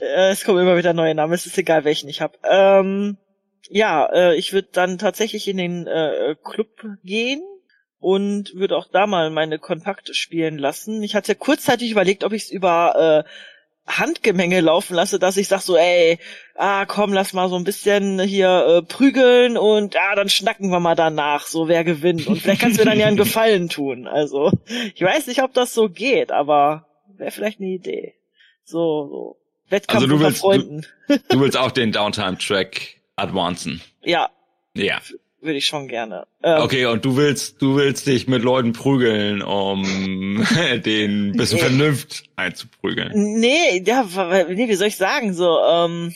Es 0.00 0.44
kommen 0.44 0.60
immer 0.60 0.76
wieder 0.76 0.92
neue 0.92 1.14
Namen, 1.14 1.32
es 1.32 1.46
ist 1.46 1.56
egal, 1.56 1.84
welchen 1.84 2.08
ich 2.10 2.20
habe. 2.20 2.38
Ähm, 2.44 3.16
ja, 3.70 4.06
äh, 4.12 4.36
ich 4.36 4.52
würde 4.52 4.68
dann 4.72 4.98
tatsächlich 4.98 5.48
in 5.48 5.56
den 5.56 5.86
äh, 5.86 6.36
Club 6.44 6.68
gehen 7.02 7.42
und 7.98 8.54
würde 8.54 8.76
auch 8.76 8.88
da 8.90 9.06
mal 9.06 9.30
meine 9.30 9.58
Kontakte 9.58 10.14
spielen 10.14 10.58
lassen. 10.58 11.02
Ich 11.02 11.14
hatte 11.14 11.34
kurzzeitig 11.34 11.90
überlegt, 11.90 12.24
ob 12.24 12.32
ich 12.32 12.44
es 12.44 12.50
über 12.50 13.24
äh, 13.24 13.30
Handgemenge 13.86 14.60
laufen 14.60 14.94
lasse, 14.94 15.18
dass 15.18 15.36
ich 15.36 15.48
sag 15.48 15.60
so, 15.60 15.76
ey, 15.76 16.18
ah 16.56 16.86
komm, 16.86 17.12
lass 17.12 17.32
mal 17.32 17.48
so 17.48 17.56
ein 17.56 17.64
bisschen 17.64 18.20
hier 18.20 18.66
äh, 18.66 18.82
prügeln 18.82 19.56
und 19.56 19.96
ah, 19.96 20.14
dann 20.16 20.28
schnacken 20.28 20.70
wir 20.70 20.80
mal 20.80 20.96
danach, 20.96 21.46
so 21.46 21.68
wer 21.68 21.84
gewinnt. 21.84 22.26
Und 22.26 22.40
vielleicht 22.40 22.60
kannst 22.60 22.78
du 22.78 22.82
mir 22.82 22.90
dann 22.90 22.98
ja 22.98 23.06
einen 23.06 23.16
Gefallen 23.16 23.68
tun. 23.68 24.08
Also, 24.08 24.50
ich 24.94 25.02
weiß 25.02 25.28
nicht, 25.28 25.42
ob 25.42 25.54
das 25.54 25.72
so 25.72 25.88
geht, 25.88 26.32
aber 26.32 26.86
wäre 27.16 27.30
vielleicht 27.30 27.60
eine 27.60 27.70
Idee. 27.70 28.14
So, 28.64 29.08
so. 29.08 29.36
Wettkampf 29.68 30.02
also 30.02 30.16
du 30.16 30.20
willst, 30.22 30.40
Freunden. 30.40 30.86
Du, 31.08 31.18
du 31.28 31.40
willst 31.40 31.56
auch 31.56 31.72
den 31.72 31.90
Downtime-Track 31.90 32.95
advancen. 33.16 33.82
Ja, 34.04 34.30
Ja. 34.74 35.00
Würde 35.42 35.58
ich 35.58 35.66
schon 35.66 35.86
gerne. 35.86 36.26
Ähm, 36.42 36.62
okay, 36.62 36.86
und 36.86 37.04
du 37.04 37.16
willst, 37.16 37.60
du 37.62 37.76
willst 37.76 38.06
dich 38.06 38.26
mit 38.26 38.42
Leuten 38.42 38.72
prügeln, 38.72 39.42
um 39.42 39.84
den 40.84 41.32
bisschen 41.32 41.58
nee. 41.58 41.62
Vernunft 41.62 42.24
einzuprügeln. 42.36 43.12
Nee, 43.38 43.82
ja, 43.86 44.02
nee, 44.48 44.68
wie 44.68 44.74
soll 44.74 44.88
ich 44.88 44.96
sagen, 44.96 45.34
so, 45.34 45.58
ähm, 45.60 46.14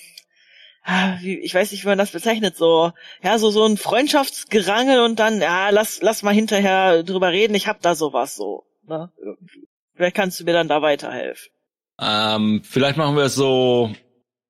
ah, 0.83 1.19
ich 1.23 1.54
weiß 1.54 1.71
nicht, 1.71 1.85
wie 1.85 1.88
man 1.88 1.99
das 1.99 2.11
bezeichnet, 2.11 2.57
so, 2.57 2.92
ja, 3.23 3.38
so, 3.38 3.50
so 3.50 3.66
ein 3.66 3.76
Freundschaftsgerangel 3.76 5.00
und 5.00 5.21
dann, 5.21 5.40
ja, 5.40 5.69
lass, 5.69 6.00
lass 6.02 6.23
mal 6.23 6.35
hinterher 6.35 7.02
drüber 7.02 7.30
reden, 7.30 7.54
ich 7.54 7.69
hab 7.69 7.83
da 7.83 7.95
sowas, 7.95 8.35
so, 8.35 8.64
ne, 8.88 9.12
irgendwie. 9.23 9.69
Vielleicht 9.95 10.16
kannst 10.16 10.40
du 10.40 10.45
mir 10.45 10.54
dann 10.54 10.66
da 10.66 10.80
weiterhelfen. 10.80 11.52
Ähm, 12.00 12.62
vielleicht 12.64 12.97
machen 12.97 13.16
wir 13.16 13.25
es 13.25 13.35
so, 13.35 13.92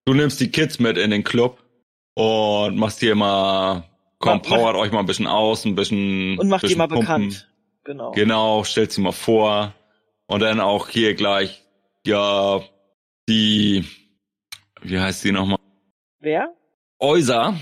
du 0.05 0.15
nimmst 0.15 0.41
die 0.41 0.51
Kids 0.51 0.79
mit 0.79 0.97
in 0.97 1.11
den 1.11 1.25
Club 1.25 1.59
und 2.15 2.77
machst 2.77 3.01
hier 3.01 3.15
mal, 3.15 3.85
komm, 4.19 4.43
powert 4.43 4.77
euch 4.77 4.93
mal 4.93 5.01
ein 5.01 5.07
bisschen 5.07 5.27
aus, 5.27 5.65
ein 5.65 5.75
bisschen. 5.75 6.39
Und 6.39 6.49
macht 6.49 6.69
die 6.69 6.75
mal 6.75 6.87
pumpen. 6.89 7.01
bekannt. 7.01 7.51
Genau. 7.85 8.13
Genau, 8.13 8.65
stellt 8.65 8.93
sie 8.93 9.01
mal 9.01 9.13
vor. 9.13 9.75
Und 10.27 10.41
dann 10.41 10.61
auch 10.61 10.89
hier 10.89 11.15
gleich, 11.15 11.65
ja, 12.07 12.63
die, 13.29 13.85
wie 14.83 14.99
heißt 14.99 15.23
sie 15.23 15.33
nochmal? 15.33 15.59
Wer? 16.21 16.55
Eusa. 16.99 17.57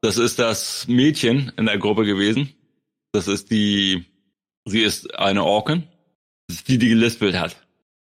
Das 0.00 0.18
ist 0.18 0.38
das 0.38 0.86
Mädchen 0.86 1.50
in 1.56 1.66
der 1.66 1.78
Gruppe 1.78 2.04
gewesen. 2.04 2.54
Das 3.12 3.26
ist 3.26 3.50
die, 3.50 4.04
sie 4.66 4.82
ist 4.82 5.14
eine 5.18 5.42
Orkin. 5.42 5.84
Das 6.46 6.58
ist 6.58 6.68
die, 6.68 6.78
die 6.78 6.90
gelispelt 6.90 7.38
hat. 7.38 7.56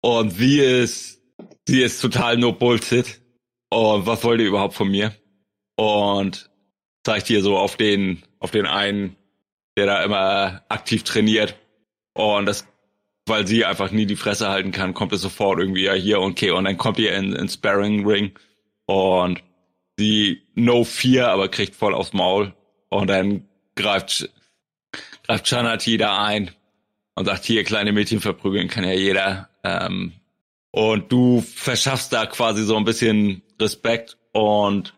Und 0.01 0.31
sie 0.31 0.59
ist, 0.59 1.21
sie 1.67 1.81
ist 1.81 2.01
total 2.01 2.37
no 2.37 2.53
Bullshit. 2.53 3.19
Und 3.69 4.05
was 4.05 4.23
wollt 4.23 4.39
ihr 4.39 4.47
überhaupt 4.47 4.73
von 4.73 4.89
mir? 4.89 5.13
Und 5.81 6.51
zeigt 7.03 7.25
hier 7.25 7.41
so 7.41 7.57
auf 7.57 7.75
den, 7.75 8.21
auf 8.37 8.51
den 8.51 8.67
einen, 8.67 9.15
der 9.75 9.87
da 9.87 10.03
immer 10.03 10.61
aktiv 10.69 11.01
trainiert. 11.01 11.55
Und 12.13 12.45
das, 12.45 12.67
weil 13.25 13.47
sie 13.47 13.65
einfach 13.65 13.89
nie 13.89 14.05
die 14.05 14.15
Fresse 14.15 14.49
halten 14.49 14.71
kann, 14.71 14.93
kommt 14.93 15.11
es 15.11 15.21
sofort 15.21 15.57
irgendwie 15.57 15.85
ja 15.85 15.93
hier, 15.93 16.21
okay. 16.21 16.51
Und 16.51 16.65
dann 16.65 16.77
kommt 16.77 16.99
ihr 16.99 17.15
in, 17.15 17.33
in 17.33 17.49
Sparring 17.49 18.05
Ring 18.05 18.33
und 18.85 19.41
sie 19.97 20.43
no 20.53 20.83
fear, 20.83 21.29
aber 21.29 21.49
kriegt 21.49 21.73
voll 21.73 21.95
aufs 21.95 22.13
Maul. 22.13 22.53
Und 22.89 23.09
dann 23.09 23.47
greift, 23.75 24.29
greift 25.23 25.47
Chanati 25.47 25.97
da 25.97 26.23
ein 26.23 26.51
und 27.15 27.25
sagt, 27.25 27.43
hier, 27.43 27.63
kleine 27.63 27.91
Mädchen 27.91 28.21
verprügeln 28.21 28.67
kann 28.67 28.83
ja 28.83 28.93
jeder. 28.93 29.49
Ähm, 29.63 30.13
und 30.69 31.11
du 31.11 31.41
verschaffst 31.41 32.13
da 32.13 32.27
quasi 32.27 32.65
so 32.65 32.77
ein 32.77 32.85
bisschen 32.85 33.41
Respekt 33.59 34.19
und 34.31 34.93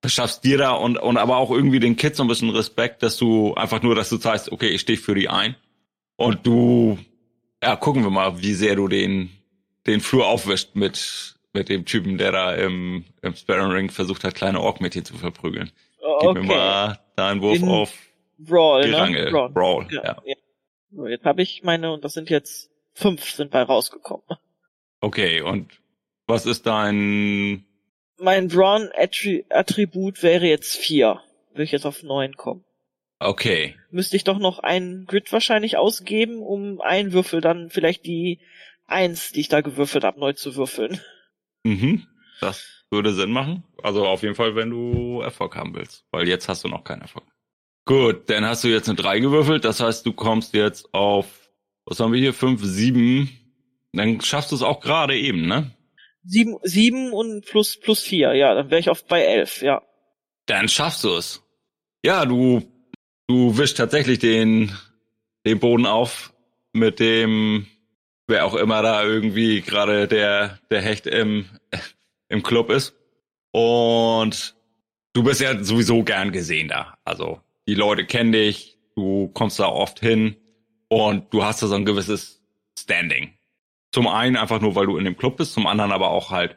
verschaffst 0.00 0.44
dir 0.44 0.58
da 0.58 0.72
und, 0.72 0.98
und 0.98 1.16
aber 1.16 1.36
auch 1.36 1.50
irgendwie 1.50 1.80
den 1.80 1.96
Kids 1.96 2.16
so 2.16 2.24
ein 2.24 2.28
bisschen 2.28 2.50
Respekt, 2.50 3.02
dass 3.02 3.16
du 3.16 3.54
einfach 3.54 3.82
nur, 3.82 3.94
dass 3.94 4.08
du 4.08 4.16
zeigst, 4.16 4.50
okay, 4.50 4.68
ich 4.68 4.80
stehe 4.80 4.98
für 4.98 5.14
die 5.14 5.28
ein. 5.28 5.56
Und 6.16 6.46
du, 6.46 6.98
ja, 7.62 7.76
gucken 7.76 8.02
wir 8.02 8.10
mal, 8.10 8.42
wie 8.42 8.54
sehr 8.54 8.76
du 8.76 8.88
den, 8.88 9.30
den 9.86 10.00
Flur 10.00 10.26
aufwischt 10.26 10.74
mit, 10.74 11.36
mit 11.52 11.68
dem 11.68 11.84
Typen, 11.84 12.18
der 12.18 12.32
da 12.32 12.54
im, 12.54 13.04
im 13.22 13.34
Sparring 13.34 13.70
Ring 13.70 13.90
versucht 13.90 14.24
hat, 14.24 14.34
kleine 14.34 14.60
Ork-Mädchen 14.60 15.04
zu 15.04 15.16
verprügeln. 15.16 15.70
Oh, 16.02 16.16
okay. 16.16 16.26
Gib 16.26 16.42
mir 16.42 16.56
mal 16.56 17.00
da 17.16 17.28
einen 17.28 17.42
Wurf 17.42 17.56
In 17.56 17.68
auf 17.68 17.94
Brawl, 18.38 18.88
ne? 18.90 19.28
Brawl. 19.30 19.50
Brawl, 19.50 19.86
ja. 19.90 20.02
ja. 20.02 20.16
ja. 20.24 20.36
So, 20.92 21.06
jetzt 21.06 21.24
habe 21.24 21.42
ich 21.42 21.62
meine, 21.62 21.92
und 21.92 22.04
das 22.04 22.14
sind 22.14 22.30
jetzt 22.30 22.70
fünf 22.94 23.30
sind 23.30 23.50
bei 23.50 23.62
rausgekommen. 23.62 24.24
Okay, 25.00 25.42
und 25.42 25.70
was 26.26 26.46
ist 26.46 26.66
dein... 26.66 27.64
Mein 28.20 28.48
Brawn-Attribut 28.48 30.22
wäre 30.22 30.46
jetzt 30.46 30.76
vier. 30.76 31.20
Würde 31.52 31.64
ich 31.64 31.72
jetzt 31.72 31.86
auf 31.86 32.02
neun 32.02 32.36
kommen. 32.36 32.64
Okay. 33.18 33.76
Müsste 33.90 34.16
ich 34.16 34.24
doch 34.24 34.38
noch 34.38 34.58
einen 34.58 35.06
Grid 35.06 35.32
wahrscheinlich 35.32 35.76
ausgeben, 35.76 36.40
um 36.40 36.80
einen 36.80 37.12
Würfel 37.12 37.40
dann 37.40 37.70
vielleicht 37.70 38.06
die 38.06 38.40
eins, 38.86 39.32
die 39.32 39.40
ich 39.40 39.48
da 39.48 39.60
gewürfelt 39.60 40.04
habe, 40.04 40.20
neu 40.20 40.32
zu 40.32 40.56
würfeln. 40.56 41.00
Mhm. 41.64 42.06
Das 42.40 42.84
würde 42.90 43.12
Sinn 43.12 43.30
machen. 43.30 43.64
Also 43.82 44.06
auf 44.06 44.22
jeden 44.22 44.34
Fall, 44.34 44.56
wenn 44.56 44.70
du 44.70 45.20
Erfolg 45.20 45.56
haben 45.56 45.74
willst. 45.74 46.04
Weil 46.10 46.28
jetzt 46.28 46.48
hast 46.48 46.64
du 46.64 46.68
noch 46.68 46.84
keinen 46.84 47.02
Erfolg. 47.02 47.26
Gut, 47.84 48.28
dann 48.30 48.44
hast 48.44 48.64
du 48.64 48.68
jetzt 48.68 48.88
eine 48.88 48.96
3 48.96 49.20
gewürfelt. 49.20 49.64
Das 49.64 49.80
heißt, 49.80 50.04
du 50.06 50.12
kommst 50.12 50.54
jetzt 50.54 50.92
auf, 50.94 51.50
was 51.84 52.00
haben 52.00 52.12
wir 52.12 52.20
hier? 52.20 52.34
5, 52.34 52.62
7. 52.62 53.30
Dann 53.92 54.20
schaffst 54.20 54.52
du 54.52 54.56
es 54.56 54.62
auch 54.62 54.80
gerade 54.80 55.18
eben, 55.18 55.46
ne? 55.46 55.70
7, 56.24 56.58
7 56.62 57.12
und 57.12 57.44
plus, 57.46 57.78
plus 57.78 58.02
4, 58.02 58.34
ja. 58.34 58.54
Dann 58.54 58.70
wäre 58.70 58.80
ich 58.80 58.90
oft 58.90 59.06
bei 59.08 59.22
11, 59.22 59.62
ja. 59.62 59.82
Dann 60.46 60.68
schaffst 60.68 61.04
du 61.04 61.14
es. 61.14 61.42
Ja, 62.04 62.24
du, 62.24 62.62
du 63.26 63.56
wischst 63.56 63.76
tatsächlich 63.76 64.18
den, 64.18 64.72
den 65.46 65.60
Boden 65.60 65.86
auf 65.86 66.32
mit 66.72 67.00
dem, 67.00 67.66
wer 68.26 68.46
auch 68.46 68.54
immer 68.54 68.82
da 68.82 69.04
irgendwie 69.04 69.60
gerade 69.60 70.08
der, 70.08 70.58
der 70.70 70.82
Hecht 70.82 71.06
im, 71.06 71.46
im 72.28 72.42
Club 72.42 72.70
ist. 72.70 72.94
Und 73.52 74.54
du 75.12 75.22
bist 75.22 75.40
ja 75.40 75.62
sowieso 75.62 76.02
gern 76.02 76.32
gesehen 76.32 76.68
da. 76.68 76.98
Also 77.04 77.40
die 77.66 77.74
Leute 77.74 78.04
kennen 78.06 78.32
dich, 78.32 78.78
du 78.94 79.28
kommst 79.28 79.58
da 79.58 79.66
oft 79.66 80.00
hin 80.00 80.36
und 80.88 81.32
du 81.32 81.44
hast 81.44 81.62
da 81.62 81.66
so 81.66 81.74
ein 81.74 81.84
gewisses 81.84 82.42
Standing. 82.78 83.34
Zum 83.92 84.06
einen 84.06 84.36
einfach 84.36 84.60
nur, 84.60 84.74
weil 84.74 84.86
du 84.86 84.96
in 84.96 85.04
dem 85.04 85.16
Club 85.16 85.36
bist, 85.36 85.52
zum 85.52 85.66
anderen 85.66 85.92
aber 85.92 86.10
auch 86.10 86.30
halt, 86.30 86.56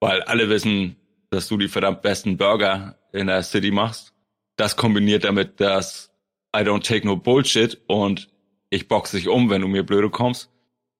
weil 0.00 0.22
alle 0.22 0.48
wissen, 0.48 0.96
dass 1.30 1.48
du 1.48 1.56
die 1.56 1.68
verdammt 1.68 2.02
besten 2.02 2.36
Burger 2.36 2.98
in 3.12 3.26
der 3.26 3.42
City 3.42 3.70
machst. 3.70 4.12
Das 4.56 4.76
kombiniert 4.76 5.24
damit, 5.24 5.60
dass 5.60 6.10
I 6.54 6.60
don't 6.60 6.86
take 6.86 7.06
no 7.06 7.16
bullshit 7.16 7.80
und 7.86 8.28
ich 8.70 8.88
boxe 8.88 9.16
dich 9.16 9.28
um, 9.28 9.50
wenn 9.50 9.62
du 9.62 9.68
mir 9.68 9.84
blöde 9.84 10.10
kommst, 10.10 10.50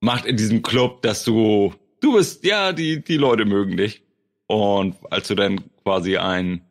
macht 0.01 0.25
in 0.25 0.37
diesem 0.37 0.63
Club, 0.63 1.03
dass 1.03 1.25
du, 1.25 1.75
du 2.01 2.15
bist, 2.15 2.45
ja, 2.45 2.73
die, 2.73 3.03
die 3.03 3.17
Leute 3.17 3.45
mögen 3.45 3.77
dich. 3.77 4.03
Und 4.47 4.97
als 5.11 5.29
du 5.29 5.35
dann 5.35 5.65
quasi 5.83 6.17
ein, 6.17 6.65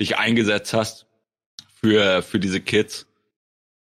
dich 0.00 0.16
eingesetzt 0.16 0.72
hast, 0.72 1.08
für, 1.80 2.22
für 2.22 2.38
diese 2.38 2.60
Kids. 2.60 3.06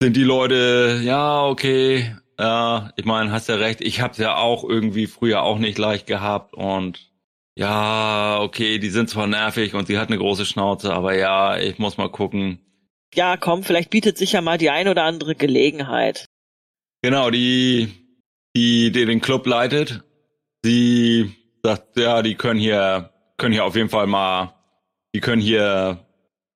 Sind 0.02 0.16
die 0.16 0.25
Leute, 0.25 1.00
ja, 1.02 1.44
okay, 1.44 2.14
ja, 2.38 2.93
ich 2.97 3.05
meine, 3.05 3.31
hast 3.31 3.49
ja 3.49 3.57
recht, 3.57 3.81
ich 3.81 4.00
hab's 4.00 4.19
ja 4.19 4.37
auch 4.37 4.64
irgendwie 4.64 5.07
früher 5.07 5.43
auch 5.43 5.59
nicht 5.59 5.78
leicht 5.78 6.07
gehabt 6.07 6.55
und 6.55 7.11
ja, 7.59 8.38
okay, 8.40 8.78
die 8.78 8.90
sind 8.90 9.09
zwar 9.09 9.26
nervig 9.26 9.75
und 9.75 9.87
sie 9.87 9.99
hat 9.99 10.09
eine 10.09 10.19
große 10.19 10.45
Schnauze, 10.45 10.93
aber 10.93 11.14
ja, 11.14 11.57
ich 11.59 11.78
muss 11.78 11.97
mal 11.97 12.11
gucken. 12.11 12.61
Ja, 13.14 13.38
komm, 13.38 13.62
vielleicht 13.62 13.88
bietet 13.88 14.19
sich 14.19 14.33
ja 14.33 14.43
mal 14.43 14.59
die 14.59 14.69
ein 14.69 14.88
oder 14.88 15.05
andere 15.05 15.35
Gelegenheit. 15.35 16.26
Genau, 17.02 17.31
die, 17.31 17.88
die, 18.55 18.93
die 18.93 19.07
den 19.07 19.23
Club 19.23 19.47
leitet, 19.47 20.02
sie 20.62 21.35
sagt, 21.62 21.97
ja, 21.97 22.21
die 22.21 22.35
können 22.35 22.61
hier, 22.61 23.11
können 23.38 23.55
hier 23.55 23.64
auf 23.64 23.75
jeden 23.76 23.88
Fall 23.88 24.07
mal, 24.07 24.55
die 25.14 25.21
können 25.21 25.40
hier 25.40 26.05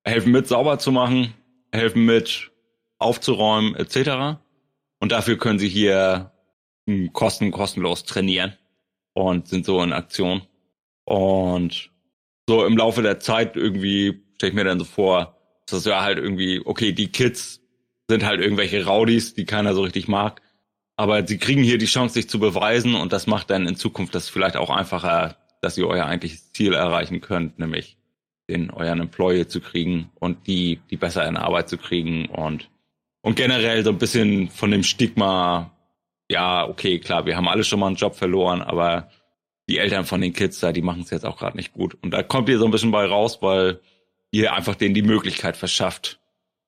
helfen 0.05 0.33
mit 0.33 0.49
sauber 0.49 0.79
zu 0.79 0.93
machen, 0.93 1.33
helfen 1.73 2.05
mit 2.05 2.51
aufzuräumen 2.99 3.75
etc. 3.75 4.39
Und 5.01 5.13
dafür 5.13 5.39
können 5.39 5.59
sie 5.59 5.69
hier 5.69 6.33
hm, 6.87 7.13
kosten 7.13 7.51
kostenlos 7.51 8.05
trainieren 8.05 8.57
und 9.15 9.49
sind 9.49 9.67
so 9.67 9.83
in 9.83 9.93
Aktion. 9.93 10.43
Und 11.05 11.91
so 12.49 12.65
im 12.65 12.77
Laufe 12.77 13.03
der 13.03 13.19
Zeit 13.19 13.57
irgendwie 13.57 14.23
stelle 14.37 14.51
ich 14.51 14.57
mir 14.57 14.65
dann 14.65 14.79
so 14.79 14.85
vor, 14.85 15.37
dass 15.67 15.85
ja 15.85 16.03
halt 16.03 16.19
irgendwie, 16.19 16.63
okay, 16.65 16.93
die 16.93 17.09
Kids 17.09 17.61
sind 18.09 18.25
halt 18.25 18.41
irgendwelche 18.41 18.85
Rowdies, 18.87 19.35
die 19.35 19.45
keiner 19.45 19.75
so 19.75 19.83
richtig 19.83 20.09
mag. 20.09 20.43
Aber 20.97 21.27
sie 21.27 21.39
kriegen 21.39 21.63
hier 21.63 21.79
die 21.79 21.87
Chance, 21.87 22.15
sich 22.15 22.29
zu 22.29 22.39
beweisen 22.39 22.95
und 22.95 23.13
das 23.13 23.27
macht 23.27 23.51
dann 23.51 23.67
in 23.67 23.77
Zukunft 23.77 24.15
das 24.15 24.29
vielleicht 24.29 24.57
auch 24.57 24.69
einfacher, 24.69 25.37
dass 25.63 25.79
ihr 25.79 25.87
euer 25.87 26.07
eigentliches 26.07 26.53
Ziel 26.53 26.75
erreichen 26.75 27.21
könnt, 27.21 27.59
nämlich 27.59 27.97
den 28.49 28.71
euren 28.71 29.01
Employee 29.01 29.47
zu 29.47 29.61
kriegen 29.61 30.11
und 30.17 30.47
die, 30.47 30.81
die 30.91 30.97
besser 30.97 31.27
in 31.27 31.37
Arbeit 31.37 31.69
zu 31.69 31.79
kriegen 31.79 32.27
und, 32.27 32.69
und 33.23 33.37
generell 33.37 33.85
so 33.85 33.91
ein 33.91 33.99
bisschen 33.99 34.49
von 34.49 34.71
dem 34.71 34.83
Stigma, 34.83 35.71
ja, 36.29 36.67
okay, 36.69 36.99
klar, 36.99 37.27
wir 37.27 37.37
haben 37.37 37.49
alle 37.49 37.65
schon 37.65 37.81
mal 37.81 37.89
einen 37.89 37.97
Job 37.97 38.15
verloren, 38.15 38.63
aber 38.63 39.11
die 39.69 39.79
Eltern 39.79 40.05
von 40.05 40.21
den 40.21 40.33
Kids 40.33 40.61
da, 40.61 40.73
die 40.73 40.83
machen 40.83 41.03
es 41.03 41.11
jetzt 41.11 41.27
auch 41.27 41.39
gerade 41.39 41.57
nicht 41.57 41.73
gut. 41.73 41.97
Und 42.03 42.11
da 42.13 42.23
kommt 42.23 42.49
ihr 42.49 42.59
so 42.59 42.65
ein 42.65 42.71
bisschen 42.71 42.91
bei 42.91 43.05
raus, 43.05 43.39
weil 43.41 43.81
ihr 44.31 44.53
einfach 44.53 44.75
denen 44.75 44.95
die 44.95 45.03
Möglichkeit 45.03 45.57
verschafft, 45.57 46.21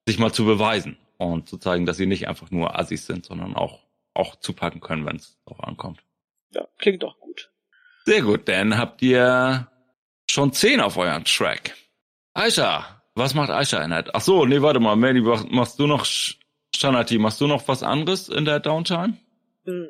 sich 0.06 0.18
mal 0.18 0.32
zu 0.32 0.44
beweisen 0.44 0.96
und 1.16 1.48
zu 1.48 1.58
zeigen, 1.58 1.86
dass 1.86 1.96
sie 1.96 2.06
nicht 2.06 2.28
einfach 2.28 2.50
nur 2.50 2.78
Assis 2.78 3.06
sind, 3.06 3.24
sondern 3.24 3.54
auch, 3.54 3.80
auch 4.14 4.36
zupacken 4.36 4.80
können, 4.80 5.06
wenn 5.06 5.16
es 5.16 5.38
darauf 5.46 5.64
ankommt. 5.64 6.02
Ja, 6.54 6.66
klingt 6.78 7.02
doch 7.02 7.18
gut. 7.18 7.50
Sehr 8.04 8.22
gut, 8.22 8.48
dann 8.48 8.76
habt 8.76 9.00
ihr 9.02 9.68
schon 10.28 10.52
zehn 10.52 10.80
auf 10.80 10.96
euren 10.96 11.24
Track. 11.24 11.76
Aisha, 12.34 13.02
was 13.14 13.34
macht 13.34 13.50
Aisha 13.50 13.82
in 13.82 13.90
der... 13.90 14.04
Ach 14.12 14.20
so, 14.20 14.44
nee, 14.44 14.60
warte 14.60 14.80
mal, 14.80 14.96
Mandy, 14.96 15.20
machst 15.20 15.78
du 15.78 15.86
noch... 15.86 16.06
Shanati, 16.74 17.18
machst 17.18 17.40
du 17.40 17.46
noch 17.46 17.66
was 17.68 17.82
anderes 17.82 18.28
in 18.28 18.44
der 18.44 18.60
Downtime? 18.60 19.14
Hm, 19.64 19.88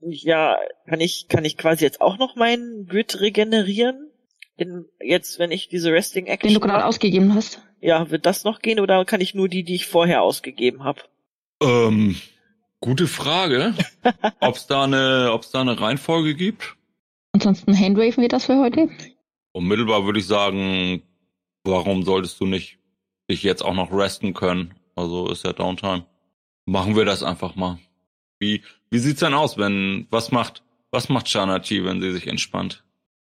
ja, 0.00 0.56
kann 0.88 1.00
ich, 1.00 1.28
kann 1.28 1.44
ich 1.44 1.56
quasi 1.56 1.84
jetzt 1.84 2.00
auch 2.00 2.18
noch 2.18 2.36
meinen 2.36 2.86
Grid 2.86 3.20
regenerieren? 3.20 4.10
In, 4.56 4.86
jetzt, 5.00 5.38
wenn 5.38 5.50
ich 5.50 5.68
diese 5.68 5.92
Resting 5.92 6.26
Action. 6.26 6.48
Den 6.48 6.60
du 6.60 6.66
gerade 6.66 6.84
ausgegeben 6.84 7.34
hast. 7.34 7.62
ja, 7.80 8.10
wird 8.10 8.26
das 8.26 8.44
noch 8.44 8.60
gehen 8.60 8.80
oder 8.80 9.04
kann 9.04 9.20
ich 9.20 9.34
nur 9.34 9.48
die, 9.48 9.64
die 9.64 9.74
ich 9.74 9.86
vorher 9.86 10.22
ausgegeben 10.22 10.84
habe? 10.84 11.02
Ähm, 11.62 12.16
gute 12.80 13.06
Frage. 13.06 13.74
ob's 14.40 14.66
da 14.66 14.84
eine, 14.84 15.30
ob's 15.32 15.50
da 15.50 15.60
eine 15.60 15.80
Reihenfolge 15.80 16.34
gibt? 16.34 16.76
Ansonsten 17.32 17.78
handraven 17.78 18.20
wir 18.20 18.28
das 18.28 18.46
für 18.46 18.58
heute. 18.58 18.90
Unmittelbar 19.52 20.04
würde 20.04 20.18
ich 20.18 20.26
sagen, 20.26 21.02
warum 21.64 22.02
solltest 22.02 22.40
du 22.40 22.46
nicht 22.46 22.78
dich 23.30 23.42
jetzt 23.42 23.62
auch 23.64 23.74
noch 23.74 23.92
resten 23.92 24.34
können? 24.34 24.74
Also 24.94 25.30
ist 25.30 25.44
ja 25.44 25.52
Downtime. 25.52 26.04
Machen 26.64 26.96
wir 26.96 27.04
das 27.04 27.22
einfach 27.22 27.54
mal. 27.54 27.78
Wie, 28.38 28.62
wie 28.90 28.98
sieht's 28.98 29.20
denn 29.20 29.34
aus, 29.34 29.58
wenn, 29.58 30.06
was 30.10 30.30
macht, 30.32 30.62
was 30.90 31.08
macht 31.08 31.28
Shanati, 31.28 31.84
wenn 31.84 32.00
sie 32.00 32.12
sich 32.12 32.26
entspannt? 32.26 32.82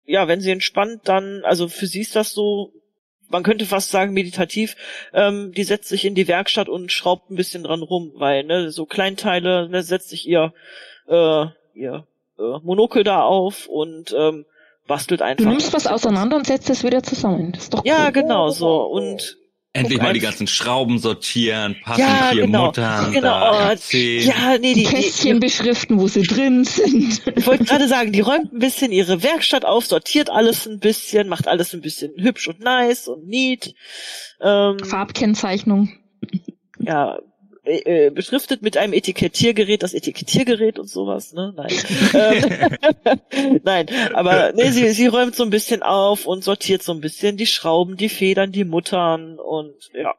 Ja, 0.05 0.27
wenn 0.27 0.41
sie 0.41 0.51
entspannt, 0.51 1.01
dann, 1.05 1.41
also 1.43 1.67
für 1.67 1.87
sie 1.87 2.01
ist 2.01 2.15
das 2.15 2.31
so, 2.31 2.73
man 3.29 3.43
könnte 3.43 3.65
fast 3.65 3.91
sagen 3.91 4.13
meditativ, 4.13 4.75
ähm, 5.13 5.53
die 5.53 5.63
setzt 5.63 5.87
sich 5.89 6.03
in 6.05 6.15
die 6.15 6.27
Werkstatt 6.27 6.67
und 6.69 6.91
schraubt 6.91 7.29
ein 7.29 7.35
bisschen 7.35 7.63
dran 7.63 7.81
rum, 7.81 8.11
weil, 8.15 8.43
ne, 8.43 8.71
so 8.71 8.85
Kleinteile, 8.85 9.69
ne, 9.69 9.83
setzt 9.83 10.09
sich 10.09 10.27
ihr, 10.27 10.53
äh, 11.07 11.45
ihr 11.73 12.07
äh, 12.39 12.59
Monokel 12.63 13.03
da 13.03 13.21
auf 13.23 13.67
und 13.67 14.13
ähm, 14.17 14.45
bastelt 14.87 15.21
einfach. 15.21 15.43
Du 15.45 15.49
nimmst 15.49 15.73
was 15.73 15.87
auseinander 15.87 16.35
und 16.35 16.47
setzt 16.47 16.69
es 16.69 16.83
wieder 16.83 17.03
zusammen. 17.03 17.51
Das 17.53 17.63
ist 17.63 17.73
doch 17.73 17.85
Ja, 17.85 18.05
cool. 18.07 18.11
genau 18.11 18.49
so. 18.49 18.81
Und 18.83 19.37
Endlich 19.73 20.01
mal 20.01 20.13
die 20.13 20.19
ganzen 20.19 20.47
Schrauben 20.47 20.99
sortieren, 20.99 21.77
passen 21.81 22.01
ja, 22.01 22.29
vier 22.31 22.45
genau. 22.45 22.65
Muttern, 22.65 23.13
genau. 23.13 23.39
da, 23.39 23.71
oh, 23.71 23.95
ja, 23.95 24.57
nee, 24.59 24.73
die, 24.73 24.83
Kästchen 24.83 25.39
beschriften, 25.39 25.97
wo 25.97 26.09
sie 26.09 26.23
drin 26.23 26.65
sind. 26.65 27.21
Ich 27.37 27.47
wollte 27.47 27.63
gerade 27.63 27.87
sagen, 27.87 28.11
die 28.11 28.19
räumt 28.19 28.51
ein 28.51 28.59
bisschen 28.59 28.91
ihre 28.91 29.23
Werkstatt 29.23 29.63
auf, 29.63 29.85
sortiert 29.85 30.29
alles 30.29 30.67
ein 30.67 30.79
bisschen, 30.79 31.29
macht 31.29 31.47
alles 31.47 31.73
ein 31.73 31.79
bisschen 31.79 32.11
hübsch 32.17 32.49
und 32.49 32.59
nice 32.59 33.07
und 33.07 33.25
neat. 33.27 33.73
Ähm, 34.41 34.77
Farbkennzeichnung. 34.79 35.97
Ja, 36.79 37.19
äh, 37.71 38.07
äh, 38.07 38.09
beschriftet 38.09 38.61
mit 38.61 38.75
einem 38.75 38.93
Etikettiergerät, 38.93 39.83
das 39.83 39.93
Etikettiergerät 39.93 40.77
und 40.77 40.87
sowas, 40.87 41.31
ne? 41.31 41.53
Nein. 41.55 41.71
Ähm, 42.13 43.59
Nein, 43.63 43.87
aber 44.13 44.51
nee, 44.53 44.71
sie, 44.71 44.89
sie 44.89 45.07
räumt 45.07 45.35
so 45.35 45.43
ein 45.43 45.49
bisschen 45.49 45.81
auf 45.81 46.25
und 46.25 46.43
sortiert 46.43 46.83
so 46.83 46.91
ein 46.91 46.99
bisschen 46.99 47.37
die 47.37 47.45
Schrauben, 47.45 47.95
die 47.95 48.09
Federn, 48.09 48.51
die 48.51 48.65
Muttern 48.65 49.39
und 49.39 49.75
ja. 49.93 50.13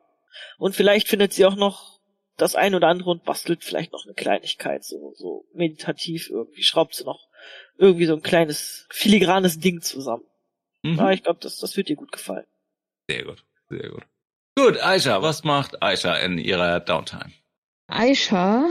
Und 0.58 0.74
vielleicht 0.74 1.08
findet 1.08 1.34
sie 1.34 1.44
auch 1.44 1.56
noch 1.56 2.00
das 2.36 2.54
ein 2.54 2.74
oder 2.74 2.88
andere 2.88 3.10
und 3.10 3.24
bastelt 3.24 3.64
vielleicht 3.64 3.92
noch 3.92 4.04
eine 4.04 4.14
Kleinigkeit, 4.14 4.84
so, 4.84 5.12
so 5.16 5.44
meditativ 5.52 6.30
irgendwie, 6.30 6.62
schraubt 6.62 6.94
sie 6.94 7.04
noch 7.04 7.28
irgendwie 7.76 8.06
so 8.06 8.14
ein 8.14 8.22
kleines, 8.22 8.86
filigranes 8.90 9.58
Ding 9.58 9.82
zusammen. 9.82 10.24
Mhm. 10.82 10.96
Ja, 10.96 11.10
ich 11.10 11.22
glaube, 11.22 11.40
das, 11.42 11.58
das 11.58 11.76
wird 11.76 11.90
ihr 11.90 11.96
gut 11.96 12.12
gefallen. 12.12 12.46
Sehr 13.08 13.24
gut, 13.24 13.44
sehr 13.68 13.90
gut. 13.90 14.04
Gut, 14.56 14.78
Aisha, 14.80 15.22
was 15.22 15.44
macht 15.44 15.82
Aisha 15.82 16.16
in 16.16 16.38
ihrer 16.38 16.80
Downtime? 16.80 17.32
Aisha 17.92 18.68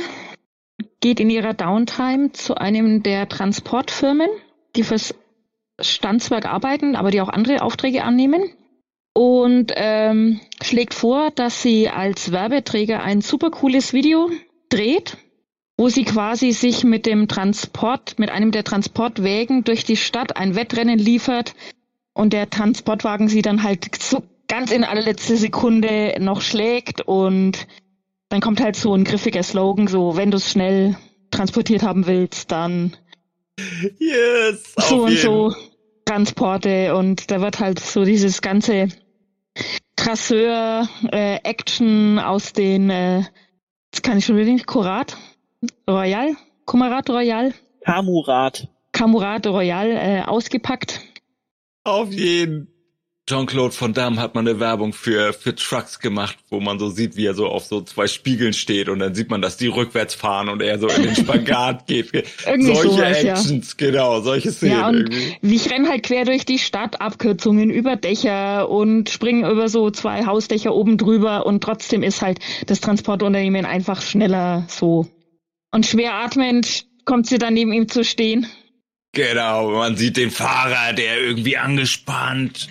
geht 0.99 1.19
in 1.19 1.29
ihrer 1.29 1.53
Downtime 1.53 2.31
zu 2.31 2.55
einem 2.55 3.03
der 3.03 3.27
Transportfirmen, 3.27 4.29
die 4.75 4.83
fürs 4.83 5.15
Standswerk 5.79 6.45
arbeiten, 6.45 6.95
aber 6.95 7.11
die 7.11 7.21
auch 7.21 7.29
andere 7.29 7.61
Aufträge 7.61 8.03
annehmen. 8.03 8.43
Und 9.13 9.73
ähm, 9.75 10.39
schlägt 10.63 10.93
vor, 10.93 11.31
dass 11.31 11.61
sie 11.61 11.89
als 11.89 12.31
Werbeträger 12.31 13.03
ein 13.03 13.21
super 13.21 13.51
cooles 13.51 13.91
Video 13.91 14.29
dreht, 14.69 15.17
wo 15.77 15.89
sie 15.89 16.05
quasi 16.05 16.51
sich 16.51 16.83
mit 16.85 17.05
dem 17.05 17.27
Transport, 17.27 18.19
mit 18.19 18.29
einem 18.29 18.51
der 18.51 18.63
Transportwägen 18.63 19.65
durch 19.65 19.83
die 19.83 19.97
Stadt 19.97 20.37
ein 20.37 20.55
Wettrennen 20.55 20.97
liefert 20.97 21.55
und 22.13 22.31
der 22.31 22.49
Transportwagen 22.49 23.27
sie 23.27 23.41
dann 23.41 23.63
halt 23.63 24.01
so 24.01 24.23
ganz 24.47 24.71
in 24.71 24.83
allerletzte 24.83 25.35
Sekunde 25.35 26.15
noch 26.19 26.41
schlägt 26.41 27.01
und 27.01 27.67
dann 28.31 28.39
kommt 28.39 28.61
halt 28.61 28.77
so 28.77 28.95
ein 28.95 29.03
griffiger 29.03 29.43
Slogan, 29.43 29.87
so 29.87 30.15
wenn 30.15 30.31
du 30.31 30.37
es 30.37 30.49
schnell 30.49 30.95
transportiert 31.31 31.83
haben 31.83 32.07
willst, 32.07 32.49
dann 32.49 32.95
yes, 33.99 34.73
so 34.77 35.03
und 35.03 35.17
so 35.17 35.53
Transporte. 36.05 36.95
Und 36.95 37.29
da 37.29 37.41
wird 37.41 37.59
halt 37.59 37.79
so 37.79 38.05
dieses 38.05 38.41
ganze 38.41 38.87
Krasseur 39.97 40.87
äh, 41.11 41.39
Action 41.43 42.19
aus 42.19 42.53
den 42.53 42.89
äh, 42.89 43.23
jetzt 43.93 44.01
kann 44.01 44.17
ich 44.17 44.25
schon 44.25 44.37
wieder 44.37 44.51
nicht 44.51 44.65
Kurat 44.65 45.17
Royal? 45.89 46.37
Kumarat 46.65 47.09
Royal? 47.09 47.53
Kamurat. 47.83 48.69
Kamurat 48.93 49.45
Royal 49.45 49.91
äh, 49.91 50.21
ausgepackt. 50.25 51.01
Auf 51.83 52.13
jeden 52.13 52.70
Jean-Claude 53.31 53.73
Van 53.79 53.93
Damme 53.93 54.19
hat 54.19 54.35
mal 54.35 54.41
eine 54.41 54.59
Werbung 54.59 54.91
für, 54.91 55.31
für 55.31 55.55
Trucks 55.55 56.01
gemacht, 56.01 56.37
wo 56.49 56.59
man 56.59 56.79
so 56.79 56.89
sieht, 56.89 57.15
wie 57.15 57.25
er 57.25 57.33
so 57.33 57.47
auf 57.47 57.63
so 57.63 57.79
zwei 57.79 58.07
Spiegeln 58.07 58.51
steht 58.51 58.89
und 58.89 58.99
dann 58.99 59.15
sieht 59.15 59.29
man, 59.29 59.41
dass 59.41 59.55
die 59.55 59.67
rückwärts 59.67 60.15
fahren 60.15 60.49
und 60.49 60.61
er 60.61 60.79
so 60.79 60.89
in 60.89 61.03
den 61.03 61.15
Spagat 61.15 61.87
geht. 61.87 62.11
Irgendwie 62.45 62.75
solche 62.75 62.89
sowas, 62.89 63.23
Actions, 63.23 63.75
ja. 63.79 63.87
genau, 63.87 64.19
solche 64.19 64.51
Szenen. 64.51 64.77
Ja, 64.77 64.89
und 64.89 65.13
irgendwie. 65.13 65.55
ich 65.55 65.71
renn 65.71 65.87
halt 65.87 66.03
quer 66.03 66.25
durch 66.25 66.45
die 66.45 66.59
Stadt, 66.59 66.99
Abkürzungen 66.99 67.69
über 67.69 67.95
Dächer 67.95 68.69
und 68.69 69.09
springe 69.09 69.49
über 69.49 69.69
so 69.69 69.91
zwei 69.91 70.25
Hausdächer 70.25 70.75
oben 70.75 70.97
drüber 70.97 71.45
und 71.45 71.63
trotzdem 71.63 72.03
ist 72.03 72.21
halt 72.21 72.39
das 72.65 72.81
Transportunternehmen 72.81 73.63
einfach 73.65 74.01
schneller 74.01 74.65
so. 74.67 75.07
Und 75.71 75.85
schwer 75.85 76.15
atmend 76.15 76.85
kommt 77.05 77.27
sie 77.27 77.37
dann 77.37 77.53
neben 77.53 77.71
ihm 77.71 77.87
zu 77.87 78.03
stehen. 78.03 78.47
Genau, 79.13 79.71
man 79.71 79.95
sieht 79.95 80.17
den 80.17 80.31
Fahrer, 80.31 80.91
der 80.91 81.21
irgendwie 81.21 81.55
angespannt 81.55 82.67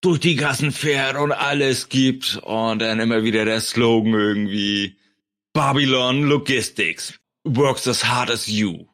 durch 0.00 0.18
die 0.18 0.36
Gassen 0.36 0.72
fährt 0.72 1.16
und 1.16 1.32
alles 1.32 1.88
gibt 1.88 2.40
und 2.42 2.80
dann 2.80 3.00
immer 3.00 3.22
wieder 3.22 3.44
der 3.44 3.60
Slogan 3.60 4.14
irgendwie 4.14 4.96
Babylon 5.52 6.22
Logistics 6.22 7.18
works 7.44 7.86
as 7.86 8.04
hard 8.04 8.30
as 8.30 8.46
you. 8.46 8.86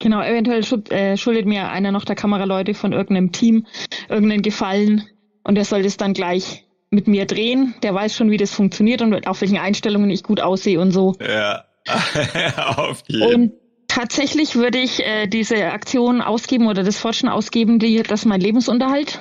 Genau, 0.00 0.22
eventuell 0.22 0.64
äh, 0.90 1.16
schuldet 1.16 1.46
mir 1.46 1.70
einer 1.70 1.90
noch 1.90 2.04
der 2.04 2.14
Kameraleute 2.14 2.74
von 2.74 2.92
irgendeinem 2.92 3.32
Team 3.32 3.66
irgendeinen 4.08 4.42
Gefallen 4.42 5.08
und 5.42 5.56
der 5.56 5.64
soll 5.64 5.82
das 5.82 5.96
dann 5.96 6.12
gleich 6.12 6.64
mit 6.90 7.08
mir 7.08 7.26
drehen. 7.26 7.74
Der 7.82 7.94
weiß 7.94 8.14
schon, 8.16 8.30
wie 8.30 8.36
das 8.36 8.54
funktioniert 8.54 9.02
und 9.02 9.26
auf 9.26 9.40
welchen 9.40 9.58
Einstellungen 9.58 10.10
ich 10.10 10.22
gut 10.22 10.40
aussehe 10.40 10.80
und 10.80 10.92
so. 10.92 11.14
Ja, 11.20 11.64
auf 12.76 13.02
jeden. 13.08 13.34
Und 13.34 13.52
tatsächlich 13.88 14.54
würde 14.54 14.78
ich 14.78 15.04
äh, 15.04 15.26
diese 15.26 15.72
Aktion 15.72 16.20
ausgeben 16.20 16.68
oder 16.68 16.84
das 16.84 16.98
Fortune 16.98 17.32
ausgeben, 17.32 17.78
die 17.78 18.02
das 18.02 18.20
ist 18.20 18.26
mein 18.26 18.40
Lebensunterhalt. 18.40 19.20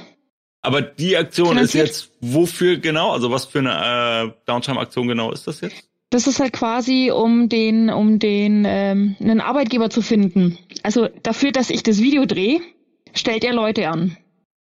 Aber 0.61 0.81
die 0.81 1.15
Aktion 1.15 1.57
ist 1.57 1.73
jetzt 1.73 2.11
wofür 2.19 2.77
genau? 2.77 3.11
Also 3.11 3.31
was 3.31 3.45
für 3.45 3.59
eine 3.59 4.31
äh, 4.31 4.33
Downtime-Aktion 4.45 5.07
genau 5.07 5.31
ist 5.31 5.47
das 5.47 5.61
jetzt? 5.61 5.87
Das 6.09 6.27
ist 6.27 6.39
halt 6.39 6.53
quasi, 6.53 7.11
um 7.11 7.49
den, 7.49 7.89
um 7.89 8.19
den 8.19 8.63
ähm, 8.65 9.15
einen 9.19 9.41
Arbeitgeber 9.41 9.89
zu 9.89 10.01
finden. 10.01 10.57
Also 10.83 11.09
dafür, 11.23 11.51
dass 11.51 11.69
ich 11.69 11.83
das 11.83 11.99
Video 11.99 12.25
drehe, 12.25 12.61
stellt 13.13 13.43
er 13.43 13.53
Leute 13.53 13.89
an. 13.89 14.17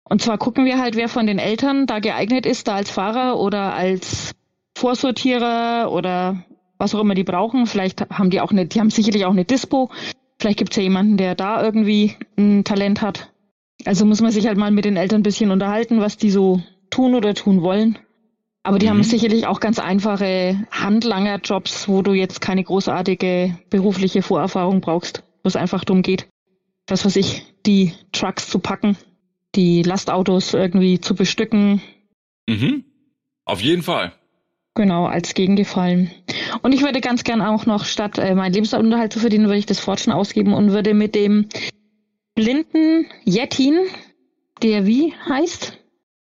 Und 0.04 0.22
zwar 0.22 0.38
gucken 0.38 0.66
wir 0.66 0.80
halt, 0.80 0.96
wer 0.96 1.08
von 1.08 1.28
den 1.28 1.40
Eltern 1.40 1.86
da 1.86 2.00
geeignet 2.00 2.46
ist, 2.46 2.68
da 2.68 2.76
als 2.76 2.90
Fahrer 2.90 3.40
oder 3.40 3.74
als 3.74 4.32
Vorsortierer 4.78 5.92
oder 5.92 6.44
was 6.78 6.96
auch 6.96 7.02
immer 7.02 7.14
die 7.14 7.24
brauchen. 7.24 7.68
Vielleicht 7.68 8.10
haben 8.10 8.32
die 8.32 8.42
auch 8.42 8.52
eine, 8.52 8.66
die 8.66 8.80
haben 8.80 8.90
sicherlich 8.90 9.26
auch 9.26 9.32
eine 9.32 9.46
Dispo. 9.46 9.92
Vielleicht 10.40 10.58
gibt's 10.58 10.78
ja 10.78 10.84
jemanden, 10.84 11.18
der 11.18 11.36
da 11.36 11.62
irgendwie 11.64 12.16
ein 12.38 12.64
Talent 12.64 13.02
hat. 13.02 13.30
Also 13.86 14.06
muss 14.06 14.22
man 14.22 14.32
sich 14.32 14.48
halt 14.48 14.58
mal 14.58 14.72
mit 14.72 14.86
den 14.86 14.98
Eltern 14.98 15.22
ein 15.22 15.24
bisschen 15.24 15.52
unterhalten, 15.52 16.02
was 16.02 16.18
die 16.18 16.32
so 16.32 16.62
tun 16.90 17.16
oder 17.16 17.34
tun 17.34 17.62
wollen. 17.62 17.98
Aber 18.64 18.78
die 18.78 18.88
mhm. 18.88 18.92
haben 18.92 19.04
sicherlich 19.04 19.48
auch 19.48 19.60
ganz 19.60 19.80
einfache 19.80 20.66
Handlanger-Jobs, 20.72 21.88
wo 21.88 22.02
du 22.02 22.14
jetzt 22.14 22.42
keine 22.42 22.64
großartige 22.64 23.58
berufliche 23.70 24.22
Vorerfahrung 24.22 24.82
brauchst, 24.82 25.24
wo 25.44 25.48
es 25.48 25.56
einfach 25.56 25.86
darum 25.86 26.02
geht, 26.02 26.28
was 26.88 27.06
weiß 27.06 27.16
ich, 27.16 27.46
die 27.66 27.94
Trucks 28.12 28.50
zu 28.50 28.60
packen, 28.60 28.98
die 29.56 29.82
Lastautos 29.84 30.54
irgendwie 30.54 31.00
zu 31.00 31.16
bestücken. 31.16 31.82
Mhm. 32.50 32.84
Auf 33.46 33.62
jeden 33.62 33.84
Fall. 33.84 34.14
Genau, 34.76 35.06
als 35.06 35.34
Gegengefallen. 35.34 36.12
Und 36.62 36.74
ich 36.74 36.84
würde 36.84 37.02
ganz 37.02 37.24
gern 37.24 37.42
auch 37.42 37.66
noch, 37.66 37.86
statt 37.86 38.18
äh, 38.18 38.36
meinen 38.36 38.54
Lebensunterhalt 38.54 39.12
zu 39.12 39.20
verdienen, 39.20 39.46
würde 39.46 39.58
ich 39.58 39.66
das 39.66 39.80
Fortune 39.80 40.16
ausgeben 40.16 40.54
und 40.54 40.72
würde 40.72 40.94
mit 40.94 41.16
dem 41.16 41.50
blinden 42.40 43.06
Yetin, 43.26 43.80
der 44.64 44.86
wie 44.86 45.14
heißt? 45.28 45.78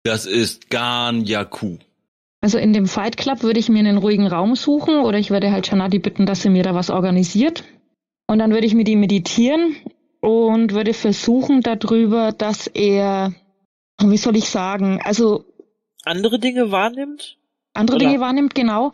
Das 0.05 0.25
ist 0.25 0.71
Gan 0.71 1.25
Yaku. 1.25 1.79
Also 2.40 2.59
in 2.59 2.73
dem 2.73 2.87
Fight 2.87 3.16
Club 3.16 3.42
würde 3.42 3.59
ich 3.59 3.69
mir 3.69 3.81
einen 3.81 3.97
ruhigen 3.97 4.29
Raum 4.29 4.55
suchen 4.55 5.01
oder 5.01 5.19
ich 5.19 5.33
würde 5.33 5.51
halt 5.51 5.66
Shanadi 5.66 5.99
bitten, 5.99 6.25
dass 6.25 6.42
sie 6.42 6.49
mir 6.49 6.62
da 6.62 6.77
was 6.77 6.90
organisiert. 6.90 7.64
Und 8.29 8.38
dann 8.38 8.53
würde 8.53 8.69
ich 8.69 8.75
mit 8.75 8.88
ihm 8.88 9.01
meditieren 9.01 9.75
und 10.21 10.75
würde 10.75 10.95
versuchen 10.95 11.61
darüber, 11.62 12.31
dass 12.31 12.69
er, 12.69 13.35
wie 14.01 14.16
soll 14.16 14.37
ich 14.37 14.49
sagen, 14.49 15.01
also 15.03 15.45
andere 16.05 16.38
Dinge 16.38 16.71
wahrnimmt? 16.71 17.37
Andere 17.75 17.97
oder? 17.97 18.07
Dinge 18.07 18.21
wahrnimmt, 18.21 18.55
genau. 18.55 18.92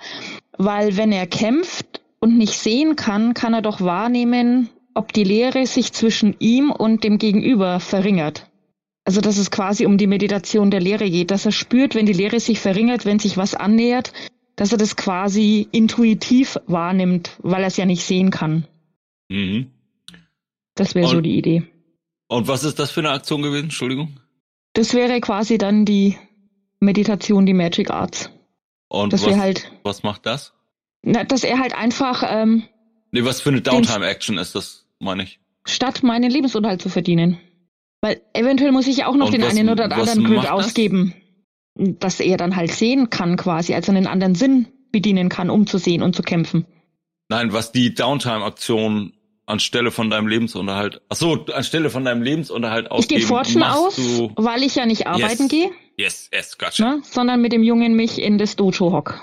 Weil 0.56 0.96
wenn 0.96 1.12
er 1.12 1.26
kämpft 1.26 2.00
und 2.20 2.38
nicht 2.38 2.54
sehen 2.54 2.96
kann, 2.96 3.34
kann 3.34 3.52
er 3.52 3.60
doch 3.60 3.82
wahrnehmen, 3.82 4.70
ob 4.94 5.12
die 5.12 5.24
Leere 5.24 5.66
sich 5.66 5.92
zwischen 5.92 6.36
ihm 6.38 6.70
und 6.70 7.04
dem 7.04 7.18
Gegenüber 7.18 7.80
verringert. 7.80 8.50
Also, 9.04 9.20
dass 9.20 9.36
es 9.36 9.50
quasi 9.50 9.84
um 9.84 9.98
die 9.98 10.06
Meditation 10.06 10.70
der 10.70 10.80
Lehre 10.80 11.10
geht, 11.10 11.30
dass 11.30 11.44
er 11.44 11.52
spürt, 11.52 11.94
wenn 11.94 12.06
die 12.06 12.12
Lehre 12.12 12.38
sich 12.38 12.60
verringert, 12.60 13.04
wenn 13.04 13.18
sich 13.18 13.36
was 13.36 13.54
annähert, 13.54 14.12
dass 14.54 14.70
er 14.70 14.78
das 14.78 14.96
quasi 14.96 15.66
intuitiv 15.72 16.58
wahrnimmt, 16.66 17.36
weil 17.42 17.62
er 17.62 17.66
es 17.66 17.76
ja 17.76 17.86
nicht 17.86 18.04
sehen 18.04 18.30
kann. 18.30 18.66
Mhm. 19.28 19.70
Das 20.74 20.94
wäre 20.94 21.08
so 21.08 21.20
die 21.20 21.36
Idee. 21.36 21.64
Und 22.28 22.48
was 22.48 22.64
ist 22.64 22.78
das 22.78 22.90
für 22.90 23.00
eine 23.00 23.10
Aktion 23.10 23.42
gewesen? 23.42 23.64
Entschuldigung. 23.64 24.20
Das 24.72 24.94
wäre 24.94 25.20
quasi 25.20 25.58
dann 25.58 25.84
die 25.84 26.16
Meditation, 26.80 27.44
die 27.44 27.54
Magic 27.54 27.90
Arts. 27.90 28.30
Und 28.88 29.12
dass 29.12 29.26
was, 29.26 29.36
halt, 29.36 29.72
was 29.82 30.02
macht 30.02 30.26
das? 30.26 30.54
Na, 31.02 31.24
dass 31.24 31.44
er 31.44 31.58
halt 31.58 31.74
einfach. 31.74 32.22
Ähm, 32.26 32.64
nee, 33.12 33.24
was 33.24 33.40
für 33.40 33.50
eine 33.50 33.60
Downtime-Action 33.60 34.38
ist 34.38 34.54
das, 34.54 34.86
meine 34.98 35.22
ich? 35.22 35.40
Statt 35.64 36.02
meinen 36.02 36.30
Lebensunterhalt 36.30 36.82
zu 36.82 36.88
verdienen. 36.88 37.38
Weil 38.00 38.20
eventuell 38.32 38.72
muss 38.72 38.88
ich 38.88 39.04
auch 39.04 39.14
noch 39.14 39.26
Und 39.26 39.34
den 39.34 39.42
was, 39.42 39.50
einen 39.50 39.68
oder 39.68 39.84
anderen 39.84 40.24
Grid 40.24 40.50
ausgeben. 40.50 41.14
Dass 41.74 42.20
er 42.20 42.36
dann 42.36 42.56
halt 42.56 42.72
sehen 42.72 43.08
kann, 43.08 43.36
quasi, 43.36 43.74
also 43.74 43.92
einen 43.92 44.06
anderen 44.06 44.34
Sinn 44.34 44.68
bedienen 44.90 45.28
kann, 45.28 45.48
um 45.48 45.66
zu 45.66 45.78
sehen 45.78 46.02
und 46.02 46.14
zu 46.16 46.22
kämpfen. 46.22 46.66
Nein, 47.28 47.52
was 47.52 47.72
die 47.72 47.94
Downtime-Aktion 47.94 49.14
anstelle 49.46 49.90
von 49.90 50.10
deinem 50.10 50.26
Lebensunterhalt. 50.26 51.00
Ach 51.08 51.16
so, 51.16 51.46
anstelle 51.52 51.90
von 51.90 52.04
deinem 52.04 52.22
Lebensunterhalt 52.22 52.90
ausgeben. 52.90 53.20
Ich 53.20 53.26
gehe 53.26 53.26
Fortune 53.26 53.74
aus, 53.74 53.98
weil 54.36 54.62
ich 54.62 54.74
ja 54.74 54.86
nicht 54.86 55.06
arbeiten 55.06 55.44
yes. 55.44 55.48
gehe. 55.48 55.70
Yes, 55.96 56.30
yes, 56.32 56.58
gotcha. 56.58 56.96
Ne? 56.96 57.02
Sondern 57.04 57.40
mit 57.40 57.52
dem 57.52 57.62
Jungen 57.62 57.94
mich 57.94 58.20
in 58.20 58.38
das 58.38 58.56
Dojo 58.56 58.92
hock. 58.92 59.20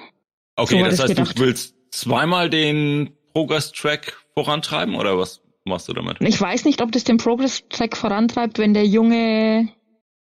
Okay, 0.56 0.80
so 0.80 0.86
das 0.86 1.00
heißt, 1.00 1.10
gedacht. 1.10 1.38
du 1.38 1.42
willst 1.42 1.76
zweimal 1.92 2.50
den 2.50 3.12
Progress-Track 3.34 4.18
vorantreiben 4.34 4.96
oder 4.96 5.18
was 5.18 5.42
machst 5.66 5.88
du 5.88 5.94
damit? 5.94 6.18
Ich 6.22 6.40
weiß 6.40 6.66
nicht, 6.66 6.82
ob 6.82 6.92
das 6.92 7.04
den 7.04 7.18
Progress-Track 7.18 7.98
vorantreibt, 7.98 8.60
wenn 8.60 8.74
der 8.74 8.86
Junge 8.86 9.70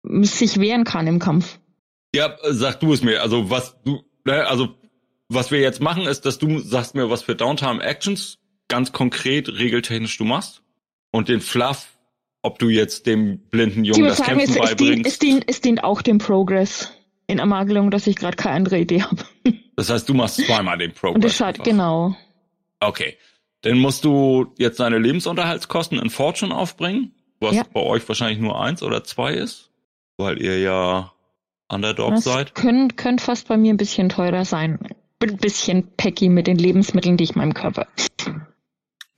sich 0.02 0.58
wehren 0.58 0.84
kann 0.84 1.06
im 1.06 1.18
Kampf. 1.18 1.58
Ja, 2.14 2.36
sag 2.42 2.80
du 2.80 2.92
es 2.92 3.02
mir. 3.02 3.22
Also 3.22 3.50
was 3.50 3.76
du, 3.84 4.00
ne, 4.24 4.46
also 4.46 4.74
was 5.28 5.50
wir 5.50 5.60
jetzt 5.60 5.80
machen, 5.80 6.06
ist, 6.06 6.26
dass 6.26 6.38
du 6.38 6.58
sagst 6.58 6.94
mir, 6.94 7.10
was 7.10 7.22
für 7.22 7.36
Downtime 7.36 7.82
Actions 7.82 8.38
ganz 8.68 8.92
konkret 8.92 9.48
regeltechnisch 9.48 10.16
du 10.18 10.24
machst 10.24 10.62
und 11.12 11.28
den 11.28 11.40
Fluff, 11.40 11.88
ob 12.42 12.58
du 12.58 12.68
jetzt 12.68 13.06
dem 13.06 13.38
blinden 13.50 13.84
Jungen 13.84 14.04
das 14.04 14.22
Kämpfen 14.22 14.40
jetzt, 14.40 14.58
beibringst. 14.58 14.72
Es 14.72 14.78
dient, 14.78 15.06
es, 15.06 15.18
dient, 15.18 15.44
es 15.46 15.60
dient 15.60 15.84
auch 15.84 16.02
dem 16.02 16.18
Progress 16.18 16.92
in 17.26 17.38
Ermangelung, 17.38 17.90
dass 17.90 18.06
ich 18.06 18.16
gerade 18.16 18.36
keine 18.36 18.56
andere 18.56 18.78
Idee 18.78 19.02
habe. 19.02 19.24
Das 19.76 19.88
heißt, 19.88 20.08
du 20.08 20.14
machst 20.14 20.44
zweimal 20.44 20.78
den 20.78 20.92
Progress. 20.92 21.14
Und 21.14 21.24
das 21.24 21.36
schadet, 21.36 21.64
genau. 21.64 22.16
Okay. 22.80 23.16
Dann 23.62 23.78
musst 23.78 24.04
du 24.04 24.54
jetzt 24.58 24.80
deine 24.80 24.98
Lebensunterhaltskosten 24.98 25.98
in 25.98 26.10
Fortune 26.10 26.54
aufbringen, 26.54 27.14
was 27.40 27.56
ja. 27.56 27.62
bei 27.72 27.80
euch 27.80 28.06
wahrscheinlich 28.08 28.38
nur 28.38 28.60
eins 28.60 28.82
oder 28.82 29.04
zwei 29.04 29.34
ist, 29.34 29.70
weil 30.16 30.40
ihr 30.40 30.58
ja 30.58 31.12
Underdog 31.68 32.14
das 32.14 32.24
seid. 32.24 32.54
Können, 32.54 32.96
könnte 32.96 33.22
fast 33.22 33.48
bei 33.48 33.56
mir 33.56 33.72
ein 33.72 33.76
bisschen 33.76 34.08
teurer 34.08 34.44
sein. 34.44 34.78
Bin 35.18 35.30
ein 35.30 35.36
bisschen 35.36 35.88
pecky 35.96 36.30
mit 36.30 36.46
den 36.46 36.56
Lebensmitteln, 36.56 37.16
die 37.16 37.24
ich 37.24 37.34
meinem 37.34 37.52
Körper. 37.52 37.86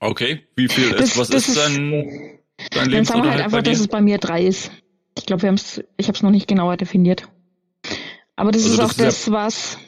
Okay, 0.01 0.45
wie 0.57 0.69
viel 0.69 0.91
ist, 0.91 0.99
das, 0.99 1.19
was 1.19 1.29
das 1.29 1.49
ist 1.49 1.57
dein, 1.57 2.41
dein 2.73 2.91
Dann 2.91 3.05
sagen 3.05 3.23
wir 3.23 3.31
halt 3.31 3.45
einfach, 3.45 3.63
dass 3.63 3.79
es 3.79 3.87
bei 3.87 4.01
mir 4.01 4.19
drei 4.19 4.43
ist. 4.43 4.73
Ich 5.17 5.27
glaube, 5.27 5.43
wir 5.43 5.49
haben's, 5.49 5.81
ich 5.97 6.09
habe 6.09 6.17
es 6.17 6.23
noch 6.23 6.31
nicht 6.31 6.49
genauer 6.49 6.77
definiert. 6.77 7.29
Aber 8.35 8.51
das 8.51 8.65
also 8.65 8.73
ist 8.73 8.79
das 8.81 8.87
auch 8.87 8.91
ist 8.91 9.01
das, 9.01 9.31
was, 9.31 9.79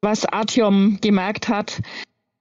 was 0.00 0.24
Artyom 0.24 0.98
gemerkt 1.02 1.48
hat, 1.48 1.82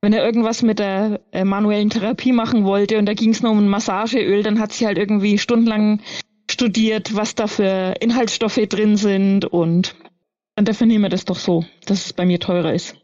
wenn 0.02 0.14
er 0.14 0.26
irgendwas 0.26 0.62
mit 0.62 0.80
der 0.80 1.22
äh, 1.32 1.44
manuellen 1.44 1.90
Therapie 1.90 2.32
machen 2.32 2.66
wollte 2.66 2.98
und 2.98 3.06
da 3.06 3.14
ging 3.14 3.32
es 3.32 3.42
nur 3.42 3.52
um 3.52 3.60
ein 3.60 3.68
Massageöl, 3.68 4.44
dann 4.44 4.60
hat 4.60 4.72
sie 4.72 4.86
halt 4.86 4.98
irgendwie 4.98 5.38
stundenlang 5.38 6.02
studiert, 6.50 7.16
was 7.16 7.36
da 7.36 7.48
für 7.48 7.96
Inhaltsstoffe 8.00 8.62
drin 8.70 8.96
sind 8.96 9.46
und 9.46 9.96
dann 10.56 10.66
definieren 10.66 11.02
wir 11.04 11.10
das 11.10 11.26
doch 11.26 11.38
so, 11.38 11.66
dass 11.86 12.06
es 12.06 12.14
bei 12.14 12.26
mir 12.26 12.40
teurer 12.40 12.74
ist. 12.74 12.96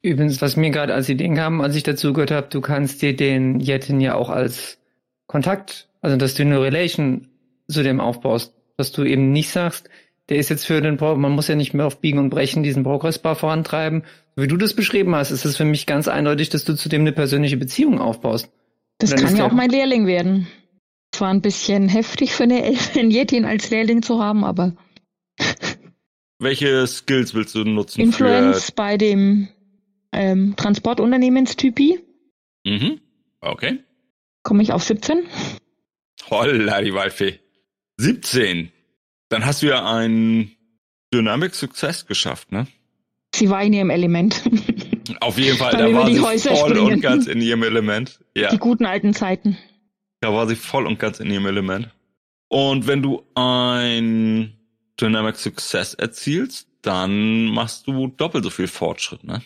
Übrigens, 0.00 0.40
was 0.40 0.56
mir 0.56 0.70
gerade 0.70 0.94
als 0.94 1.08
Idee 1.08 1.28
kam, 1.34 1.60
als 1.60 1.74
ich 1.74 1.82
dazu 1.82 2.12
gehört 2.12 2.30
habe, 2.30 2.48
du 2.48 2.60
kannst 2.60 3.02
dir 3.02 3.16
den 3.16 3.58
Jetin 3.60 4.00
ja 4.00 4.14
auch 4.14 4.30
als 4.30 4.78
Kontakt, 5.26 5.88
also 6.00 6.16
dass 6.16 6.34
du 6.34 6.42
eine 6.42 6.60
Relation 6.60 7.28
zu 7.68 7.82
dem 7.82 8.00
aufbaust, 8.00 8.54
dass 8.76 8.92
du 8.92 9.04
eben 9.04 9.32
nicht 9.32 9.50
sagst, 9.50 9.90
der 10.28 10.36
ist 10.36 10.50
jetzt 10.50 10.66
für 10.66 10.80
den 10.80 10.98
Pro 10.98 11.16
man 11.16 11.32
muss 11.32 11.48
ja 11.48 11.56
nicht 11.56 11.74
mehr 11.74 11.86
auf 11.86 12.00
Biegen 12.00 12.18
und 12.18 12.30
Brechen 12.30 12.62
diesen 12.62 12.84
Progressbar 12.84 13.34
vorantreiben. 13.34 14.04
Wie 14.38 14.46
du 14.46 14.56
das 14.56 14.74
beschrieben 14.74 15.14
hast, 15.14 15.32
ist 15.32 15.44
es 15.44 15.56
für 15.56 15.64
mich 15.64 15.86
ganz 15.86 16.06
eindeutig, 16.06 16.48
dass 16.48 16.64
du 16.64 16.74
zu 16.74 16.88
dem 16.88 17.00
eine 17.00 17.12
persönliche 17.12 17.56
Beziehung 17.56 18.00
aufbaust. 18.00 18.50
Das 18.98 19.14
kann 19.14 19.36
ja 19.36 19.46
auch 19.46 19.52
mein 19.52 19.70
Lehrling 19.70 20.06
werden. 20.06 20.46
Es 21.12 21.20
war 21.20 21.30
ein 21.30 21.42
bisschen 21.42 21.88
heftig 21.88 22.32
für 22.32 22.44
eine 22.44 22.62
Elfen 22.64 23.10
Jetin 23.10 23.44
als 23.44 23.70
Lehrling 23.70 24.02
zu 24.02 24.22
haben, 24.22 24.44
aber. 24.44 24.76
Welche 26.38 26.86
Skills 26.86 27.34
willst 27.34 27.54
du 27.56 27.64
nutzen? 27.64 28.00
Influence 28.00 28.70
bei 28.70 28.96
dem 28.96 29.48
ähm, 30.12 30.54
Transportunternehmenstypi. 30.56 31.98
Mhm. 32.64 33.00
Okay. 33.40 33.80
Komme 34.44 34.62
ich 34.62 34.72
auf 34.72 34.84
17? 34.84 35.26
Holla, 36.30 36.80
die 36.80 36.94
Waldfee. 36.94 37.40
17. 37.96 38.70
Dann 39.30 39.44
hast 39.44 39.62
du 39.62 39.66
ja 39.66 39.84
einen 39.84 40.56
Dynamic 41.12 41.54
Success 41.54 42.06
geschafft, 42.06 42.52
ne? 42.52 42.68
Sie 43.38 43.48
war 43.50 43.62
in 43.62 43.72
ihrem 43.72 43.90
Element. 43.90 44.42
Auf 45.20 45.38
jeden 45.38 45.56
Fall, 45.56 45.72
da 45.76 45.92
war 45.92 46.10
sie 46.10 46.20
Häuser 46.20 46.56
voll 46.56 46.70
springen. 46.70 46.94
und 46.94 47.00
ganz 47.00 47.26
in 47.26 47.40
ihrem 47.40 47.62
Element. 47.62 48.18
Ja. 48.36 48.50
Die 48.50 48.58
guten 48.58 48.84
alten 48.84 49.14
Zeiten. 49.14 49.56
Da 50.20 50.32
war 50.34 50.48
sie 50.48 50.56
voll 50.56 50.86
und 50.86 50.98
ganz 50.98 51.20
in 51.20 51.30
ihrem 51.30 51.46
Element. 51.46 51.88
Und 52.48 52.86
wenn 52.88 53.02
du 53.02 53.22
ein 53.34 54.54
Dynamic 55.00 55.36
Success 55.36 55.94
erzielst, 55.94 56.66
dann 56.82 57.46
machst 57.46 57.86
du 57.86 58.08
doppelt 58.08 58.42
so 58.42 58.50
viel 58.50 58.66
Fortschritt, 58.66 59.22
ne? 59.22 59.42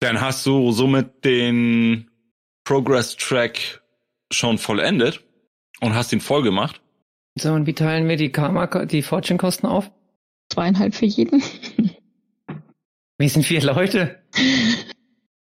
Dann 0.00 0.20
hast 0.20 0.44
du 0.44 0.72
somit 0.72 1.24
den 1.24 2.10
Progress 2.64 3.16
Track 3.16 3.82
schon 4.30 4.58
vollendet 4.58 5.20
und 5.80 5.94
hast 5.94 6.12
ihn 6.12 6.20
voll 6.20 6.42
gemacht. 6.42 6.80
So, 7.36 7.52
und 7.52 7.66
wie 7.66 7.72
teilen 7.72 8.08
wir 8.08 8.16
die 8.16 8.30
Karma, 8.30 8.66
die 8.84 9.02
Fortune-Kosten 9.02 9.66
auf? 9.66 9.90
Zweieinhalb 10.50 10.94
für 10.94 11.06
jeden. 11.06 11.42
Wir 13.22 13.28
sind 13.28 13.44
vier 13.44 13.62
Leute. 13.62 14.18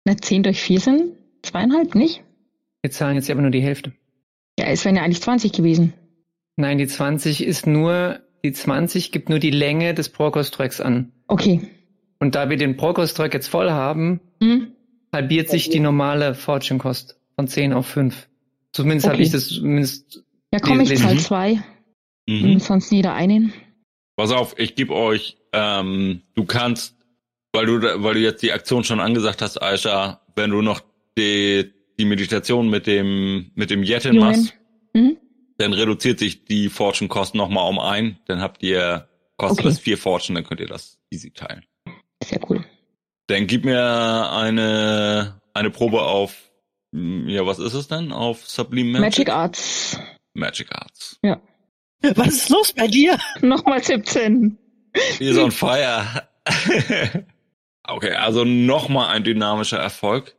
Na, 0.05 0.15
zehn 0.15 0.41
durch 0.41 0.61
vier 0.61 0.79
sind 0.79 1.11
zweieinhalb, 1.41 1.95
nicht? 1.95 2.23
Wir 2.81 2.91
zahlen 2.91 3.17
jetzt 3.17 3.29
aber 3.29 3.41
nur 3.41 3.51
die 3.51 3.59
Hälfte. 3.59 3.91
Ja, 4.57 4.67
es 4.67 4.85
wären 4.85 4.95
ja 4.95 5.03
eigentlich 5.03 5.21
20 5.21 5.51
gewesen. 5.51 5.91
Nein, 6.55 6.77
die 6.77 6.87
20 6.87 7.43
ist 7.43 7.67
nur, 7.67 8.21
die 8.41 8.53
20 8.53 9.11
gibt 9.11 9.27
nur 9.27 9.39
die 9.39 9.51
Länge 9.51 9.93
des 9.93 10.07
Progress-Tracks 10.07 10.79
an. 10.79 11.11
Okay. 11.27 11.59
Und 12.19 12.35
da 12.35 12.49
wir 12.49 12.55
den 12.55 12.77
Progress-Track 12.77 13.33
jetzt 13.33 13.47
voll 13.47 13.69
haben, 13.69 14.21
hm? 14.41 14.71
halbiert 15.11 15.49
sich 15.49 15.69
die 15.69 15.81
normale 15.81 16.35
Fortune-Kost 16.35 17.19
von 17.35 17.49
10 17.49 17.73
auf 17.73 17.85
5. 17.87 18.29
Zumindest 18.71 19.07
okay. 19.07 19.13
habe 19.13 19.23
ich 19.23 19.31
das 19.31 19.49
zumindest. 19.49 20.23
Ja, 20.53 20.59
komm, 20.61 20.79
ich 20.79 20.95
zahl 20.95 21.17
zwei. 21.17 21.59
Mhm. 22.27 22.53
Und 22.53 22.63
sonst 22.63 22.93
jeder 22.93 23.13
einen. 23.13 23.51
Pass 24.15 24.31
auf, 24.31 24.57
ich 24.57 24.75
gebe 24.75 24.95
euch, 24.95 25.35
ähm, 25.51 26.21
du 26.33 26.45
kannst, 26.45 26.96
weil 27.53 27.65
du, 27.65 28.03
weil 28.03 28.15
du 28.15 28.19
jetzt 28.19 28.43
die 28.43 28.51
Aktion 28.51 28.83
schon 28.83 28.99
angesagt 28.99 29.41
hast, 29.41 29.61
Aisha, 29.61 30.21
wenn 30.35 30.51
du 30.51 30.61
noch 30.61 30.81
die, 31.17 31.73
die 31.99 32.05
Meditation 32.05 32.69
mit 32.69 32.87
dem, 32.87 33.51
mit 33.55 33.69
dem 33.69 33.83
Jetin 33.83 34.15
Jungen. 34.15 34.27
machst, 34.27 34.53
mhm. 34.93 35.17
dann 35.57 35.73
reduziert 35.73 36.19
sich 36.19 36.45
die 36.45 36.69
Fortune-Kosten 36.69 37.37
nochmal 37.37 37.69
um 37.69 37.79
ein. 37.79 38.19
Dann 38.25 38.41
habt 38.41 38.63
ihr, 38.63 39.07
kostet 39.37 39.59
okay. 39.59 39.69
das 39.69 39.79
vier 39.79 39.97
Fortune, 39.97 40.39
dann 40.39 40.47
könnt 40.47 40.61
ihr 40.61 40.67
das 40.67 40.99
easy 41.09 41.31
teilen. 41.31 41.65
Sehr 42.23 42.39
cool. 42.49 42.63
Dann 43.27 43.47
gib 43.47 43.65
mir 43.65 44.31
eine, 44.31 45.41
eine 45.53 45.69
Probe 45.69 46.03
auf, 46.03 46.35
ja, 46.91 47.45
was 47.45 47.59
ist 47.59 47.73
es 47.73 47.87
denn? 47.87 48.11
Auf 48.11 48.47
Sublime 48.47 48.99
Magic? 48.99 49.01
Magic 49.01 49.29
Arts. 49.29 49.99
Magic 50.33 50.71
Arts. 50.71 51.19
Ja. 51.23 51.41
Was 52.15 52.27
ist 52.27 52.49
los 52.49 52.73
bei 52.73 52.87
dir? 52.87 53.17
Nochmal 53.41 53.83
17. 53.83 54.57
Die 55.19 55.25
ist 55.25 55.37
on 55.37 55.51
fire. 55.51 56.29
okay, 57.87 58.11
also 58.11 58.43
nochmal 58.43 59.15
ein 59.15 59.23
dynamischer 59.23 59.77
Erfolg. 59.77 60.35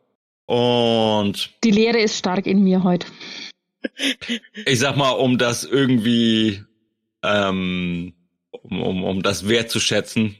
Und. 0.46 1.50
Die 1.62 1.70
Lehre 1.70 1.98
ist 1.98 2.16
stark 2.16 2.46
in 2.46 2.64
mir 2.64 2.82
heute. 2.84 3.06
Ich 4.66 4.80
sag 4.80 4.96
mal, 4.96 5.11
um 5.11 5.38
das 5.38 5.62
irgendwie, 5.64 6.64
ähm, 7.22 8.12
um, 8.50 8.82
um, 8.82 9.04
um 9.04 9.22
das 9.22 9.48
wertzuschätzen, 9.48 10.37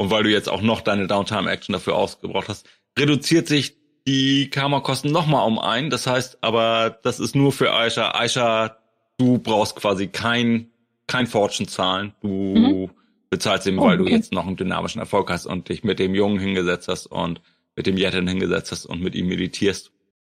und 0.00 0.10
weil 0.10 0.22
du 0.22 0.30
jetzt 0.30 0.48
auch 0.48 0.62
noch 0.62 0.80
deine 0.80 1.06
Downtime-Action 1.06 1.74
dafür 1.74 1.94
ausgebraucht 1.94 2.48
hast, 2.48 2.66
reduziert 2.98 3.48
sich 3.48 3.76
die 4.06 4.48
Karma-Kosten 4.48 5.12
nochmal 5.12 5.46
um 5.46 5.58
ein. 5.58 5.90
Das 5.90 6.06
heißt 6.06 6.38
aber, 6.40 6.98
das 7.02 7.20
ist 7.20 7.36
nur 7.36 7.52
für 7.52 7.74
Aisha. 7.74 8.12
Aisha, 8.12 8.78
du 9.18 9.38
brauchst 9.38 9.76
quasi 9.76 10.06
kein, 10.06 10.70
kein 11.06 11.26
Fortune 11.26 11.68
zahlen. 11.68 12.14
Du 12.22 12.28
mhm. 12.28 12.90
Bezahlst 13.30 13.66
eben, 13.66 13.78
weil 13.78 14.00
okay. 14.00 14.10
du 14.10 14.16
jetzt 14.16 14.32
noch 14.32 14.46
einen 14.46 14.56
dynamischen 14.56 15.00
Erfolg 15.00 15.30
hast 15.30 15.46
und 15.46 15.68
dich 15.68 15.84
mit 15.84 15.98
dem 15.98 16.14
Jungen 16.14 16.38
hingesetzt 16.38 16.88
hast 16.88 17.06
und 17.06 17.40
mit 17.76 17.86
dem 17.86 17.96
Jetten 17.96 18.26
hingesetzt 18.26 18.72
hast 18.72 18.86
und 18.86 19.00
mit 19.00 19.14
ihm 19.14 19.28
meditierst. 19.28 19.92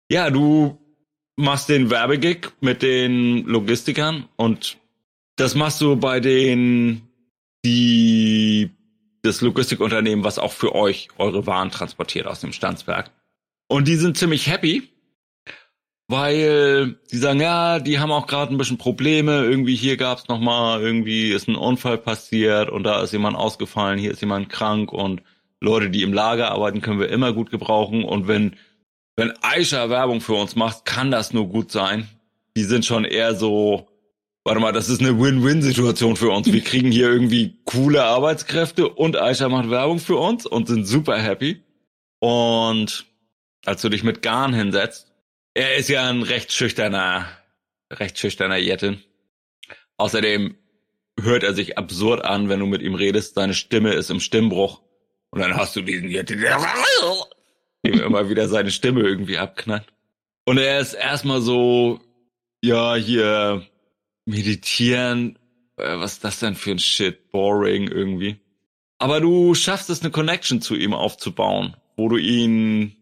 Ja, 0.10 0.30
du 0.30 0.80
machst 1.36 1.70
den 1.70 1.90
Werbegig 1.90 2.54
mit 2.62 2.82
den 2.82 3.46
Logistikern 3.46 4.28
und 4.38 4.78
Das 5.38 5.54
machst 5.54 5.82
du 5.82 5.98
bei 5.98 6.22
den, 6.22 7.02
die, 7.66 8.72
das 9.22 9.42
Logistikunternehmen, 9.42 10.24
was 10.24 10.40
auch 10.40 10.54
für 10.54 10.74
euch 10.74 11.10
eure 11.18 11.46
Waren 11.46 11.72
transportiert 11.72 12.26
aus 12.26 12.40
dem 12.40 12.54
Standsberg. 12.54 13.12
Und 13.68 13.88
die 13.90 13.96
sind 13.96 14.18
ziemlich 14.18 14.48
happy, 14.48 14.90
weil 16.08 16.98
die 17.12 17.18
sagen, 17.18 17.42
ja, 17.42 17.80
die 17.80 18.00
haben 18.00 18.12
auch 18.12 18.28
gerade 18.28 18.54
ein 18.54 18.58
bisschen 18.58 18.78
Probleme. 18.78 19.44
Irgendwie 19.44 19.76
hier 19.76 19.98
gab's 19.98 20.28
noch 20.28 20.40
mal 20.40 20.82
irgendwie 20.82 21.32
ist 21.32 21.48
ein 21.48 21.56
Unfall 21.56 21.98
passiert 21.98 22.70
und 22.70 22.84
da 22.84 23.02
ist 23.02 23.14
jemand 23.14 23.38
ausgefallen, 23.38 23.98
hier 24.00 24.12
ist 24.12 24.22
jemand 24.22 24.50
krank 24.50 24.94
und 24.94 25.22
Leute, 25.62 25.90
die 25.90 26.04
im 26.04 26.14
Lager 26.14 26.52
arbeiten, 26.52 26.82
können 26.82 27.00
wir 27.00 27.10
immer 27.10 27.34
gut 27.34 27.50
gebrauchen. 27.50 28.04
Und 28.04 28.28
wenn 28.28 28.56
wenn 29.16 29.34
Aisha 29.42 29.90
Werbung 29.90 30.20
für 30.20 30.34
uns 30.34 30.56
macht, 30.56 30.86
kann 30.86 31.10
das 31.10 31.34
nur 31.34 31.48
gut 31.48 31.72
sein. 31.72 32.08
Die 32.58 32.64
sind 32.64 32.86
schon 32.86 33.06
eher 33.06 33.36
so, 33.36 33.88
warte 34.44 34.60
mal, 34.60 34.74
das 34.74 34.90
ist 34.90 35.00
eine 35.00 35.20
Win-Win-Situation 35.20 36.18
für 36.18 36.30
uns. 36.30 36.52
Wir 36.52 36.62
kriegen 36.62 36.92
hier 36.92 37.10
irgendwie 37.10 37.58
coole 37.64 38.04
Arbeitskräfte 38.04 38.90
und 38.90 39.16
Aisha 39.16 39.48
macht 39.48 39.70
Werbung 39.70 40.00
für 40.00 40.18
uns 40.18 40.46
und 40.46 40.68
sind 40.68 40.86
super 40.86 41.18
happy. 41.18 41.64
Und 42.20 43.06
als 43.66 43.82
du 43.82 43.90
dich 43.90 44.04
mit 44.04 44.22
Garn 44.22 44.54
hinsetzt, 44.54 45.15
er 45.56 45.76
ist 45.76 45.90
ja 45.90 46.08
ein 46.08 46.22
recht 46.22 46.52
schüchterner, 46.52 47.28
recht 47.92 48.20
schüchterner 48.20 48.58
Jettin. 48.58 49.02
Außerdem 49.98 50.56
hört 51.20 51.44
er 51.44 51.54
sich 51.54 51.78
absurd 51.78 52.24
an, 52.24 52.50
wenn 52.50 52.60
du 52.60 52.66
mit 52.66 52.82
ihm 52.82 52.94
redest. 52.94 53.36
Seine 53.36 53.54
Stimme 53.54 53.94
ist 53.94 54.12
im 54.12 54.20
Stimmbruch. 54.20 54.82
Und 55.32 55.40
dann 55.42 55.56
hast 55.56 55.76
du 55.76 55.82
diesen 55.82 56.10
Jettin, 56.10 56.42
der 56.42 56.60
dem 57.86 58.02
immer 58.02 58.30
wieder 58.30 58.48
seine 58.48 58.72
Stimme 58.72 59.02
irgendwie 59.02 59.38
abknallt. 59.38 59.86
Und 60.46 60.58
er 60.58 60.80
ist 60.80 60.94
erstmal 60.94 61.42
so, 61.42 62.02
ja, 62.62 62.96
hier 62.96 63.66
meditieren, 64.26 65.40
äh, 65.78 65.98
was 65.98 66.14
ist 66.14 66.24
das 66.24 66.40
denn 66.40 66.56
für 66.56 66.72
ein 66.72 66.80
Shit, 66.80 67.32
boring 67.32 67.88
irgendwie. 67.88 68.40
Aber 68.98 69.22
du 69.22 69.56
schaffst 69.56 69.90
es, 69.90 70.02
eine 70.02 70.12
Connection 70.12 70.62
zu 70.62 70.76
ihm 70.76 70.94
aufzubauen, 70.94 71.76
wo 71.96 72.10
du 72.10 72.18
ihn 72.18 72.96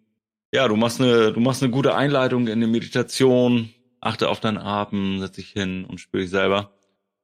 ja, 0.54 0.68
du 0.68 0.76
machst 0.76 1.02
eine, 1.02 1.34
du 1.34 1.40
machst 1.40 1.64
eine 1.64 1.72
gute 1.72 1.96
Einleitung 1.96 2.48
in 2.48 2.62
die 2.62 2.68
Meditation, 2.68 3.74
achte 4.00 4.30
auf 4.30 4.40
deinen 4.40 4.60
Atem, 4.60 5.20
setz 5.20 5.36
dich 5.36 5.50
hin 5.50 5.84
und 5.84 6.00
spür 6.00 6.22
dich 6.22 6.30
selber. 6.30 6.72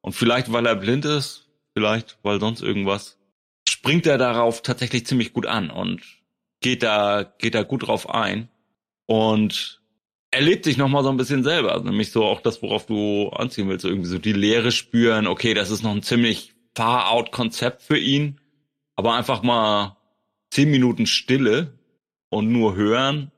Und 0.02 0.14
vielleicht, 0.14 0.52
weil 0.52 0.66
er 0.66 0.76
blind 0.76 1.06
ist, 1.06 1.48
vielleicht, 1.74 2.18
weil 2.24 2.40
sonst 2.40 2.62
irgendwas, 2.62 3.20
springt 3.68 4.08
er 4.08 4.18
darauf 4.18 4.64
tatsächlich 4.64 5.06
ziemlich 5.06 5.32
gut 5.32 5.46
an 5.46 5.70
und 5.70 6.02
geht 6.60 6.82
da, 6.82 7.24
geht 7.38 7.54
da 7.54 7.62
gut 7.62 7.88
drauf 7.88 8.10
ein 8.10 8.50
und 9.06 9.80
erlebt 10.32 10.66
sich 10.66 10.78
nochmal 10.78 11.04
so 11.04 11.10
ein 11.10 11.18
bisschen 11.18 11.44
selber. 11.44 11.74
Also 11.74 11.86
nämlich 11.86 12.12
so 12.12 12.26
auch 12.26 12.42
das, 12.42 12.64
worauf 12.64 12.88
du 12.88 13.30
anziehen 13.30 13.70
willst, 13.70 13.86
irgendwie 13.86 14.10
so 14.10 14.18
die 14.18 14.34
Leere 14.34 14.72
spüren. 14.72 15.28
Okay, 15.28 15.54
das 15.54 15.70
ist 15.70 15.84
noch 15.84 15.92
ein 15.92 16.02
ziemlich 16.02 16.56
far-out-Konzept 16.76 17.84
für 17.84 17.98
ihn, 17.98 18.40
aber 18.96 19.14
einfach 19.14 19.44
mal 19.44 19.98
zehn 20.50 20.72
Minuten 20.72 21.06
Stille 21.06 21.79
und 22.30 22.52
nur 22.52 22.76
hören. 22.76 23.32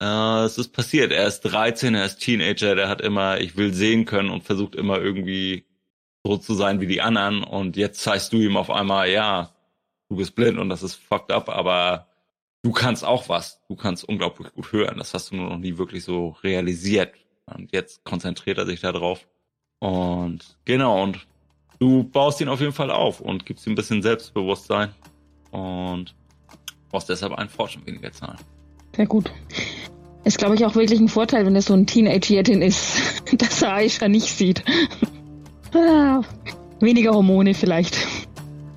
Äh, 0.00 0.44
es 0.44 0.58
ist 0.58 0.72
passiert. 0.72 1.12
Er 1.12 1.26
ist 1.26 1.42
13, 1.42 1.94
er 1.94 2.06
ist 2.06 2.18
Teenager, 2.18 2.74
der 2.74 2.88
hat 2.88 3.00
immer, 3.00 3.40
ich 3.40 3.56
will 3.56 3.74
sehen 3.74 4.04
können 4.04 4.30
und 4.30 4.44
versucht 4.44 4.74
immer 4.74 4.98
irgendwie 4.98 5.64
so 6.24 6.36
zu 6.36 6.54
sein 6.54 6.80
wie 6.80 6.86
die 6.86 7.00
anderen. 7.00 7.42
Und 7.42 7.76
jetzt 7.76 8.02
zeigst 8.02 8.32
du 8.32 8.38
ihm 8.38 8.56
auf 8.56 8.70
einmal, 8.70 9.10
ja, 9.10 9.50
du 10.08 10.16
bist 10.16 10.34
blind 10.34 10.58
und 10.58 10.68
das 10.68 10.82
ist 10.82 10.94
fucked 10.94 11.30
up, 11.30 11.48
aber 11.48 12.08
du 12.62 12.72
kannst 12.72 13.04
auch 13.04 13.28
was. 13.28 13.60
Du 13.68 13.76
kannst 13.76 14.04
unglaublich 14.04 14.52
gut 14.52 14.72
hören. 14.72 14.98
Das 14.98 15.14
hast 15.14 15.30
du 15.30 15.36
nur 15.36 15.50
noch 15.50 15.58
nie 15.58 15.78
wirklich 15.78 16.04
so 16.04 16.36
realisiert. 16.42 17.14
Und 17.46 17.72
jetzt 17.72 18.04
konzentriert 18.04 18.58
er 18.58 18.66
sich 18.66 18.80
da 18.80 18.92
drauf. 18.92 19.26
Und 19.80 20.58
genau, 20.64 21.02
und 21.02 21.26
du 21.78 22.04
baust 22.04 22.40
ihn 22.40 22.48
auf 22.48 22.60
jeden 22.60 22.72
Fall 22.72 22.90
auf 22.90 23.20
und 23.20 23.46
gibst 23.46 23.66
ihm 23.66 23.72
ein 23.72 23.76
bisschen 23.76 24.02
Selbstbewusstsein. 24.02 24.94
Und 25.50 26.14
brauchst 26.90 27.08
deshalb 27.08 27.32
einen 27.34 27.48
Fortune 27.48 27.86
weniger 27.86 28.12
zahlen. 28.12 28.38
Sehr 28.96 29.06
gut. 29.06 29.30
Ist, 30.24 30.38
glaube 30.38 30.54
ich, 30.54 30.64
auch 30.64 30.74
wirklich 30.74 31.00
ein 31.00 31.08
Vorteil, 31.08 31.46
wenn 31.46 31.56
es 31.56 31.66
so 31.66 31.74
ein 31.74 31.86
Teenage-Jätin 31.86 32.62
ist, 32.62 33.22
dass 33.38 33.62
er 33.62 33.74
Aisha 33.74 34.08
nicht 34.08 34.34
sieht. 34.34 34.62
ah, 35.74 36.22
weniger 36.80 37.12
Hormone 37.12 37.54
vielleicht. 37.54 37.96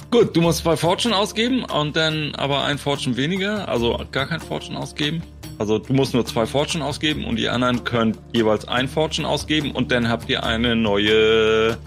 Gut, 0.09 0.35
du 0.35 0.41
musst 0.41 0.59
zwei 0.59 0.77
Fortune 0.77 1.15
ausgeben 1.15 1.65
und 1.65 1.95
dann 1.95 2.35
aber 2.35 2.63
ein 2.63 2.77
Fortune 2.77 3.17
weniger, 3.17 3.67
also 3.67 3.99
gar 4.11 4.27
kein 4.27 4.39
Fortune 4.39 4.77
ausgeben. 4.77 5.23
Also 5.57 5.79
du 5.79 5.93
musst 5.93 6.13
nur 6.13 6.25
zwei 6.25 6.45
Fortune 6.45 6.83
ausgeben 6.83 7.25
und 7.25 7.37
die 7.37 7.49
anderen 7.49 7.83
können 7.83 8.17
jeweils 8.31 8.67
ein 8.67 8.87
Fortune 8.87 9.27
ausgeben 9.27 9.71
und 9.71 9.91
dann 9.91 10.09
habt 10.09 10.29
ihr 10.29 10.43
eine 10.43 10.75
neue 10.75 11.77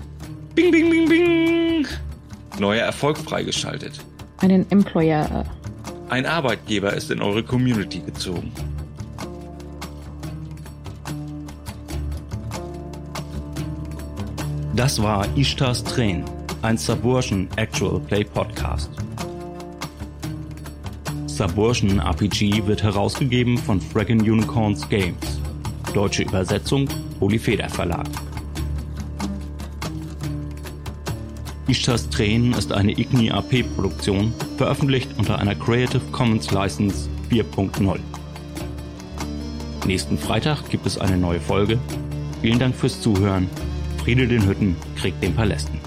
Bing 0.54 0.70
Bing 0.70 0.90
Bing 0.90 1.08
Bing 1.08 1.86
neue 2.58 2.80
Erfolg 2.80 3.18
freigeschaltet. 3.18 4.00
Einen 4.38 4.70
Employer 4.70 5.44
ein 6.08 6.26
Arbeitgeber 6.26 6.92
ist 6.92 7.10
in 7.10 7.20
eure 7.20 7.42
Community 7.42 8.00
gezogen. 8.00 8.52
Das 14.74 15.02
war 15.02 15.26
Ishtars 15.36 15.82
Train, 15.82 16.24
ein 16.62 16.76
Subversion 16.76 17.48
Actual 17.56 17.98
Play 18.00 18.24
Podcast. 18.24 18.90
Subversion 21.26 21.98
RPG 21.98 22.66
wird 22.66 22.82
herausgegeben 22.82 23.58
von 23.58 23.80
Fraggin 23.80 24.20
Unicorns 24.20 24.88
Games. 24.88 25.40
Deutsche 25.92 26.22
Übersetzung 26.22 26.88
Polyfeder 27.18 27.68
Verlag. 27.68 28.06
Ishtars 31.68 32.08
Tränen 32.10 32.52
ist 32.52 32.72
eine 32.72 32.92
Igni 32.92 33.30
AP 33.30 33.64
Produktion, 33.74 34.32
veröffentlicht 34.56 35.10
unter 35.18 35.38
einer 35.38 35.54
Creative 35.54 36.00
Commons 36.12 36.50
License 36.50 37.08
4.0. 37.30 37.98
Nächsten 39.86 40.18
Freitag 40.18 40.68
gibt 40.68 40.86
es 40.86 40.98
eine 40.98 41.16
neue 41.16 41.40
Folge. 41.40 41.78
Vielen 42.40 42.58
Dank 42.58 42.74
fürs 42.74 43.00
Zuhören. 43.00 43.48
Friede 44.02 44.26
den 44.26 44.46
Hütten, 44.46 44.76
Krieg 44.96 45.20
den 45.20 45.34
Palästen. 45.34 45.80